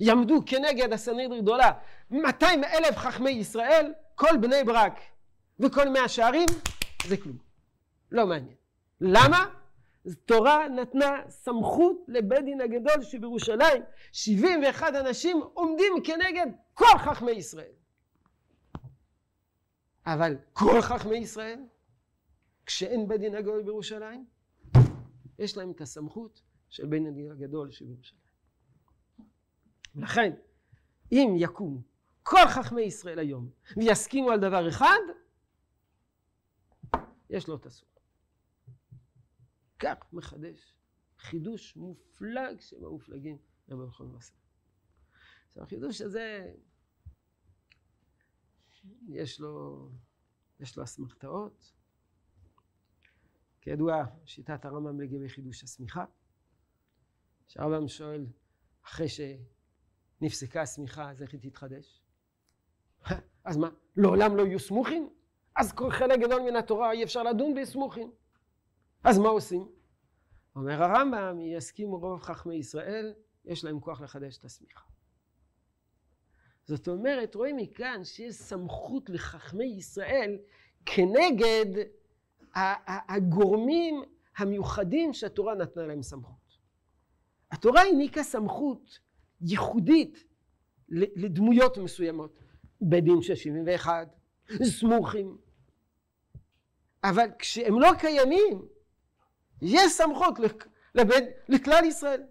[0.00, 1.72] יעמדו כנגד הסנהדרין גדולה
[2.10, 5.00] 200 אלף חכמי ישראל, כל בני ברק
[5.60, 6.48] וכל מאה שערים,
[7.06, 7.38] זה כלום.
[8.12, 8.54] לא מעניין.
[9.00, 9.46] למה?
[10.24, 13.82] תורה נתנה סמכות לבית דין הגדול שבירושלים
[14.12, 17.72] 71 אנשים עומדים כנגד כל חכמי ישראל.
[20.06, 21.60] אבל כל חכמי ישראל,
[22.66, 24.26] כשאין בית דין הגדול בירושלים,
[25.38, 28.29] יש להם את הסמכות של בית דין הגדול שבירושלים.
[29.94, 30.32] לכן,
[31.12, 31.82] אם יקומו
[32.22, 34.98] כל חכמי ישראל היום ויסכימו על דבר אחד,
[37.30, 37.88] יש לו את הסוף.
[39.78, 40.74] כך מחדש
[41.18, 43.38] חידוש מופלג שבמופלגים
[43.68, 44.34] למלכון מסע.
[45.48, 46.52] עכשיו החידוש הזה
[49.08, 49.88] יש לו,
[50.60, 51.72] יש לו אסמכתאות.
[53.60, 56.04] כידוע שיטת הרמב"ם לגבי חידוש השמיכה.
[57.46, 58.26] שהרמב"ם שואל
[58.82, 59.08] אחרי
[60.20, 62.00] שנפסקה השמיכה אז איך היא תתחדש?
[63.44, 65.10] אז מה, לעולם לא יהיו סמוכים?
[65.56, 68.10] אז חלק גדול מן התורה אי אפשר לדון בסמוכים.
[69.04, 69.68] אז מה עושים?
[70.56, 73.14] אומר הרמב"ם, יסכימו רוב חכמי ישראל,
[73.44, 74.80] יש להם כוח לחדש את השמיכה.
[76.64, 80.38] זאת אומרת, רואים מכאן שיש סמכות לחכמי ישראל
[80.86, 81.66] כנגד
[83.08, 84.02] הגורמים
[84.36, 86.58] המיוחדים שהתורה נתנה להם סמכות.
[87.50, 88.98] התורה העניקה סמכות
[89.42, 90.24] ייחודית
[90.88, 92.38] לדמויות מסוימות,
[92.80, 94.08] בית דין של 71,
[94.62, 95.36] סמוכים,
[97.04, 98.62] אבל כשהם לא קיימים,
[99.62, 100.38] יש סמכות
[100.94, 102.22] לבית, לכלל ישראל.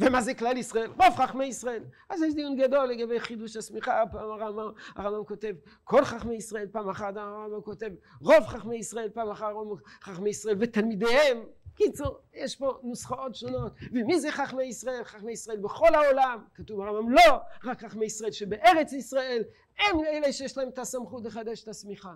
[0.00, 0.90] ומה זה כלל ישראל?
[0.90, 1.84] רוב חכמי ישראל.
[2.10, 5.54] אז יש דיון גדול לגבי חידוש השמיכה, פעם הרמב"ם, הרמב"ם כותב
[5.84, 7.90] כל חכמי ישראל, פעם אחת הרמב"ם כותב
[8.20, 11.44] רוב חכמי ישראל, פעם אחת רוב חכמי ישראל ותלמידיהם.
[11.76, 13.72] קיצור, יש פה נוסחאות שונות.
[13.92, 15.04] ומי זה חכמי ישראל?
[15.04, 16.44] חכמי ישראל בכל העולם.
[16.54, 19.42] כתוב ברמב"ם לא, רק חכמי ישראל שבארץ ישראל,
[19.78, 22.14] הם אלה שיש להם את הסמכות לחדש את השמיכה.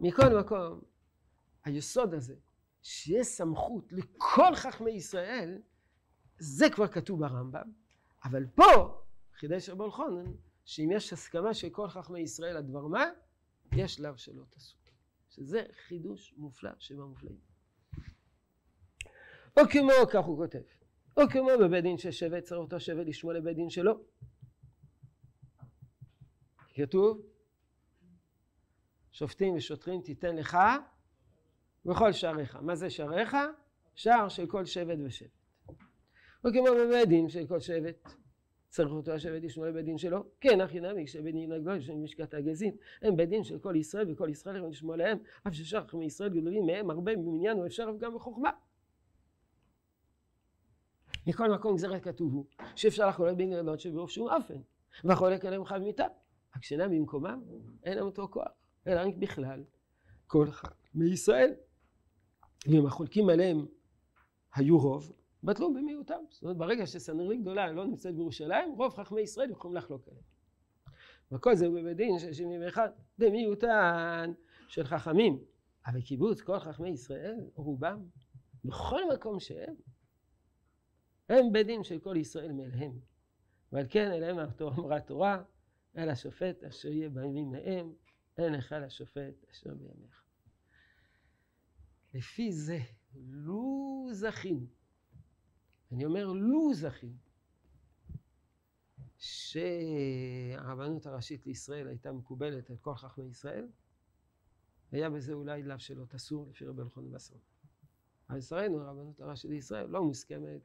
[0.00, 0.80] מכל מקום,
[1.64, 2.34] היסוד הזה
[2.82, 5.58] שיש סמכות לכל חכמי ישראל,
[6.38, 7.72] זה כבר כתוב ברמב"ם,
[8.24, 9.00] אבל פה
[9.34, 10.32] חידש רבו אלחונן,
[10.64, 13.04] שאם יש הסכמה של כל חכמי ישראל על דבר מה,
[13.72, 14.84] יש שלב שלא תעשו.
[15.34, 17.53] שזה חידוש מופלא שבמופלאים.
[19.56, 20.62] או כמו, כך הוא כותב,
[21.16, 24.00] או כמו בבית דין צריך אותו שבט לשמוע לבית דין שלו.
[26.74, 27.22] כתוב,
[29.12, 30.58] שופטים ושוטרים תיתן לך
[31.84, 32.56] בכל שעריך.
[32.56, 33.36] מה זה שעריך?
[33.94, 35.30] שער של כל שבט ושבט.
[36.44, 38.08] וכמו בבית דין של כל שבט,
[38.68, 40.24] צריך אותו השבט לשמוע לבית דין שלו.
[40.40, 44.12] כן, אחי נמי, שבית דין הגדול של משקת הגזים, הם בית דין של כל ישראל
[44.12, 48.50] וכל ישראל יכולים לשמוע להם, אף ששאר מישראל גדולים מהם הרבה במניין ואפשר גם בחוכמה.
[51.26, 52.46] מכל מקום גזרת כתוב הוא,
[52.76, 54.60] שאפשר לחולל בין ילדות שברוב שום אופן,
[55.04, 56.06] והחולק עליהם חייב מיתה.
[56.56, 57.42] רק שאינם במקומם,
[57.84, 58.48] אין להם אותו כוח,
[58.86, 59.64] אלא רק בכלל,
[60.26, 61.54] כל אחד מישראל.
[62.66, 63.66] ואם החולקים עליהם
[64.54, 65.12] היו רוב,
[65.42, 66.20] בטלו במיעוטם.
[66.30, 70.24] זאת אומרת, ברגע שסנהדרין גדולה לא נמצאת בירושלים, רוב חכמי ישראל יכולים לחלוק עליהם.
[71.32, 74.32] וכל זה בבית דין של 71 במיעוטן
[74.68, 75.44] של חכמים.
[75.86, 78.02] אבל קיבוץ כל חכמי ישראל, רובם,
[78.64, 79.74] בכל מקום שהם,
[81.28, 82.98] הם בית דין של כל ישראל מאליהם.
[83.72, 84.38] ועל כן אליהם
[84.78, 85.42] אמרה התורה,
[85.96, 87.92] אל השופט אשר יהיה בימים מהם,
[88.38, 90.22] אין לך לשופט אשר בימיך.
[92.14, 92.78] לפי זה,
[93.14, 94.66] לו זכינו,
[95.92, 97.16] אני אומר לו זכינו,
[99.18, 103.68] שהרבנות הראשית לישראל הייתה מקובלת על כל חכמי ישראל,
[104.92, 107.38] היה בזה אולי לאו שלא תסור לפי רבי אלחון וסון.
[108.30, 110.60] אבל לצערנו הרבנות הראשית לישראל לא מוסכמת,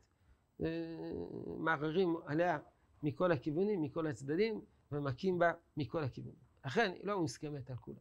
[1.57, 2.57] מערערים עליה
[3.03, 6.39] מכל הכיוונים, מכל הצדדים, ומכים בה מכל הכיוונים.
[6.65, 7.97] לכן היא לא מוסכמת על כולם.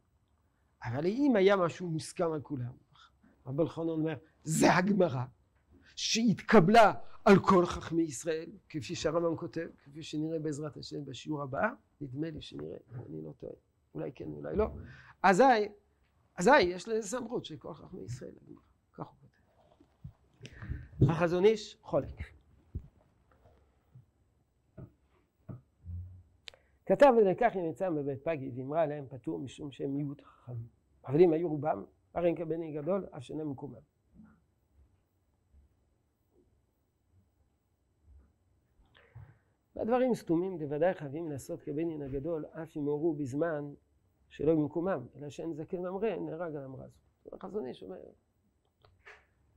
[0.84, 2.72] אבל אם היה משהו מוסכם על כולם,
[3.46, 5.24] רבי אלחנון אומר, זה הגמרא
[5.96, 6.92] שהתקבלה
[7.24, 11.68] על כל חכמי ישראל, כפי שהרמב"ם כותב, כפי שנראה בעזרת השם בשיעור הבא,
[12.00, 13.52] נדמה לי שנראה, אני לא טועה,
[13.94, 14.66] אולי כן, אולי לא,
[15.22, 15.42] אזי,
[16.36, 18.32] אזי יש לזה סמכות של כל חכמי ישראל,
[18.92, 21.10] כך הוא כותב.
[21.10, 22.37] החזון איש חולק.
[26.88, 30.66] כתב ולקח יצא בבית פגי ואמרה להם פטור משום שהם מיעוט חכמים.
[31.06, 31.84] אבל אם היו רובם,
[32.14, 33.80] הרי כבני גדול, אף שאינם מקומם.
[39.76, 43.64] והדברים סתומים בוודאי חייבים לעשות כבנין הגדול, אף אם הורו בזמן
[44.28, 47.30] שלא במקומם, אלא שאין זקן ממרא, נהרג על אמרה זו.
[47.32, 48.00] החזון איש אומר,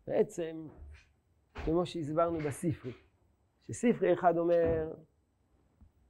[0.08, 0.68] בעצם,
[1.54, 2.94] כמו שהסברנו בספרי,
[3.68, 4.94] שספרי אחד אומר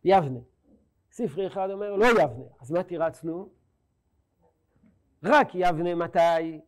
[0.03, 0.39] יבנה,
[1.11, 3.49] ספרי אחד אומר לא יבנה, אז מה תירצנו?
[5.23, 6.61] רק יבנה מתי?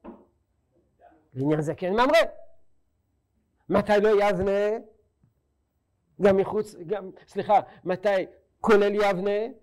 [1.33, 2.21] לעניין זקן ממרא.
[3.69, 4.77] מתי לא יבנה?
[6.21, 8.25] גם מחוץ, גם, סליחה, מתי
[8.61, 9.53] כולל יבנה?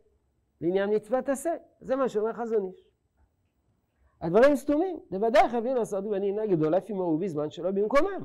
[0.61, 1.51] לעניין מצוות עשה.
[1.81, 2.85] זה מה שאומר חזון איש.
[4.21, 8.25] הדברים סתומים, בוודאי חייבים לעשות בנינה גדולה עמו בזמן שלא במקומם.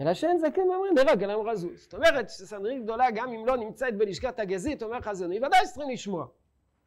[0.00, 1.68] אלא שאין זקן ואומרים נהרג אלא רזו.
[1.74, 6.26] זאת אומרת שסנדרין גדולה גם אם לא נמצאת בלשכת הגזית, אומר חזוני, ודאי צריכים לשמוע.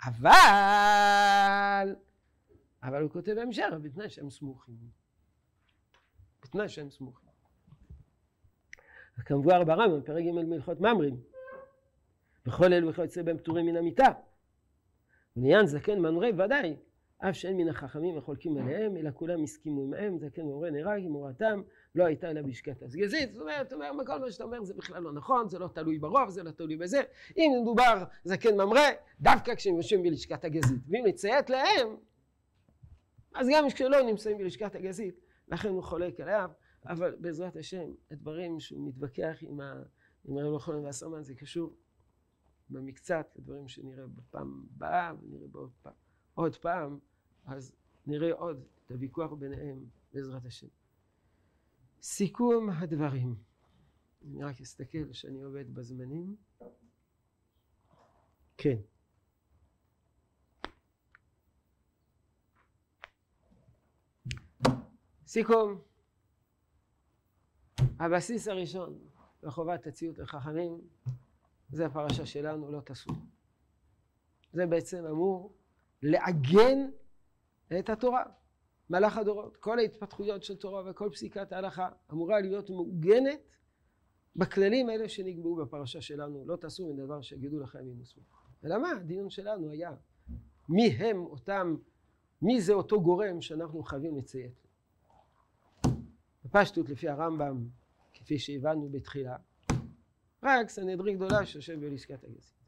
[0.05, 1.95] אבל,
[2.83, 4.75] אבל הוא כותב בהמשך, בתנאי שהם סמוכים.
[6.43, 7.29] בתנאי שהם סמוכים.
[9.25, 11.21] כמבואר ברמב"ם, פרק ג' מלכות ממרים.
[12.45, 14.07] בכל אלו וכיוצא בהם פטורים מן המיטה.
[15.37, 16.75] ולעניין זקן מנורי ודאי,
[17.19, 21.61] אף שאין מן החכמים החולקים עליהם, אלא כולם הסכימו עמהם, זקן מורה נהרג, אמורתם
[21.95, 23.33] לא הייתה אלא בשקת הסגזית.
[23.33, 26.29] זאת אומרת, אומר, כל מה שאתה אומר זה בכלל לא נכון, זה לא תלוי ברוב,
[26.29, 27.01] זה לא תלוי בזה.
[27.37, 28.89] אם מדובר זקן ממרא,
[29.21, 30.81] דווקא כשהם יושבים בלשכת הגזית.
[30.89, 31.95] ואם נציית להם,
[33.35, 36.49] אז גם כשלא נמצאים בלשכת הגזית, לכן הוא חולק עליו,
[36.85, 39.83] אבל בעזרת השם, הדברים שהוא מתווכח עם, ה...
[40.25, 41.75] עם הרב החולם והסרמן זה קשור
[42.69, 46.08] במקצת לדברים שנראה בפעם הבאה ונראה בעוד פעם.
[46.39, 46.99] עוד פעם,
[47.45, 47.75] אז
[48.07, 50.67] נראה עוד את הוויכוח ביניהם בעזרת השם.
[52.01, 53.35] סיכום הדברים.
[54.25, 56.35] אני רק אסתכל שאני עובד בזמנים.
[58.57, 58.75] כן.
[65.25, 65.81] סיכום.
[67.99, 68.99] הבסיס הראשון
[69.43, 70.81] לחובת הציות לחכמים
[71.69, 73.15] זה הפרשה שלנו, לא תסור.
[74.53, 75.58] זה בעצם אמור
[76.03, 76.89] לעגן
[77.79, 78.23] את התורה.
[78.89, 83.39] מלאך הדורות, כל ההתפתחויות של תורה וכל פסיקת ההלכה אמורה להיות מעוגנת
[84.35, 88.21] בכללים האלה שנקבעו בפרשה שלנו, לא תעשו מדבר שיגידו לכם אם עשו.
[88.65, 88.91] אלא מה?
[88.91, 89.91] הדיון שלנו היה
[90.69, 91.75] מי הם אותם,
[92.41, 94.67] מי זה אותו גורם שאנחנו חייבים לציית.
[96.45, 97.67] בפשטות לפי הרמב"ם,
[98.13, 99.35] כפי שהבנו בתחילה,
[100.43, 102.59] רק סנהדרין גדולה שיושב בלשכת הגזית.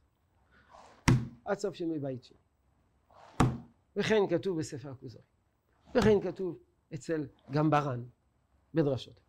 [1.46, 2.41] עד סוף שינוי בית שלי.
[3.96, 5.22] וכן כתוב בספר הכוזרי.
[5.96, 6.60] וכן כתוב
[6.94, 8.04] אצל גמברן
[8.74, 9.20] בדרשות.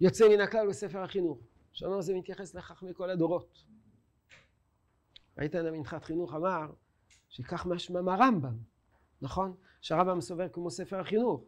[0.00, 1.38] יוצא מן הכלל בספר החינוך,
[1.72, 3.64] שאומר זה מתייחס לחכמי כל הדורות.
[5.38, 6.72] ראית מנחת חינוך אמר
[7.28, 8.56] שכך משמע מהרמב"ם,
[9.22, 9.56] נכון?
[9.80, 11.44] שהרמב"ם סובר כמו ספר החינוך.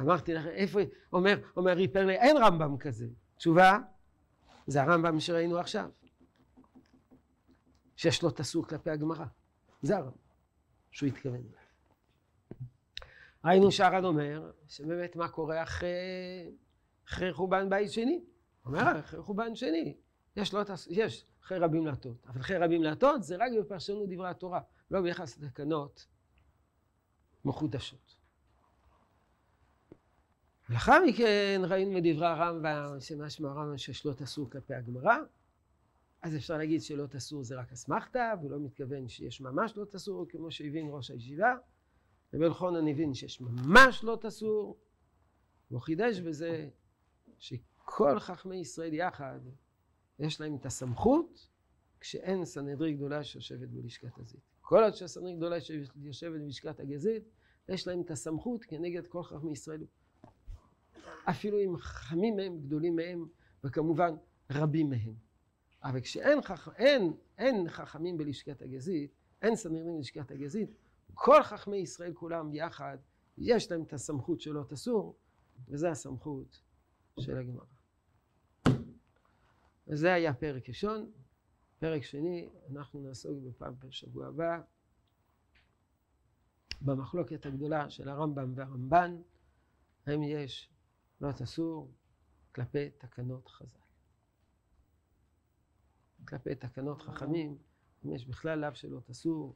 [0.00, 0.80] אמרתי לך, איפה,
[1.12, 3.06] אומר, אומר ריפרלי, אין רמב"ם כזה.
[3.36, 3.78] תשובה,
[4.66, 5.90] זה הרמב"ם שראינו עכשיו.
[7.96, 9.24] שיש לו תסור כלפי הגמרא.
[9.82, 10.12] זה הרמב"ם,
[10.90, 11.60] שהוא התכוון אליו.
[13.44, 15.88] ראינו שהר"ן אומר, שבאמת מה קורה אחרי,
[17.08, 18.24] אחרי חורבן בית שני.
[18.66, 19.94] אומר, אחרי חורבן שני,
[20.36, 24.60] יש, לא, יש אחרי רבים להטות, אבל אחרי רבים להטות זה רק בפרשנות דברי התורה,
[24.90, 26.06] לא ביחס לתקנות
[27.44, 28.16] מחודשות.
[30.68, 35.16] לאחר מכן ראינו מדברי הרמב"ם, שמשמע הרמב"ם שיש לא תסור כלפי הגמרא,
[36.22, 40.26] אז אפשר להגיד שלא תסור זה רק אסמכתא, והוא לא מתכוון שיש ממש לא תסור,
[40.28, 41.54] כמו שהבין ראש הישיבה.
[42.34, 44.78] רבי אלחונן הבין שיש ממש לא תסור,
[45.70, 46.68] והוא חידש בזה
[47.38, 49.40] שכל חכמי ישראל יחד,
[50.18, 51.48] יש להם את הסמכות
[52.00, 54.40] כשאין סנהדרי גדולה שיושבת בלשכת הזית.
[54.60, 57.22] כל עוד שהסנהדרי גדולה שיושבת בלשכת הגזית,
[57.68, 59.84] יש להם את הסמכות כנגד כל חכמי ישראל.
[61.24, 63.26] אפילו אם חכמים מהם, גדולים מהם,
[63.64, 64.14] וכמובן
[64.50, 65.29] רבים מהם.
[65.82, 66.68] אבל כשאין חכ...
[66.76, 70.70] אין, אין חכמים בלשכת הגזית, אין סנהדרין בלשכת הגזית,
[71.14, 72.98] כל חכמי ישראל כולם יחד,
[73.38, 75.16] יש להם את הסמכות שלא תסור,
[75.68, 76.60] וזה הסמכות
[77.20, 77.64] של הגמרא.
[79.86, 81.10] וזה היה פרק ראשון.
[81.78, 84.60] פרק שני, אנחנו נעסוק בפעם בשבוע הבא
[86.80, 89.22] במחלוקת הגדולה של הרמב"ם והרמב"ן,
[90.06, 90.70] האם יש
[91.20, 91.90] לא תסור
[92.54, 93.89] כלפי תקנות חז"ל.
[96.28, 97.58] כלפי תקנות חכמים,
[98.04, 99.54] אם יש בכלל לאו שלא תסור,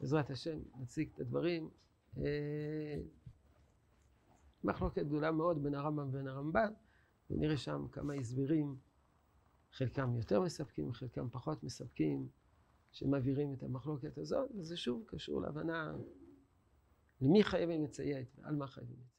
[0.00, 1.70] בעזרת השם נציג את הדברים.
[2.18, 2.96] אה,
[4.64, 6.72] מחלוקת גדולה מאוד בין הרמב"ם ובין הרמב"ן,
[7.30, 8.76] ונראה שם כמה הסברים,
[9.72, 12.28] חלקם יותר מספקים, חלקם פחות מספקים,
[12.92, 15.94] שמבהירים את המחלוקת הזאת, וזה שוב קשור להבנה
[17.20, 19.14] למי חייבים לציית ועל מה חייבים לציית.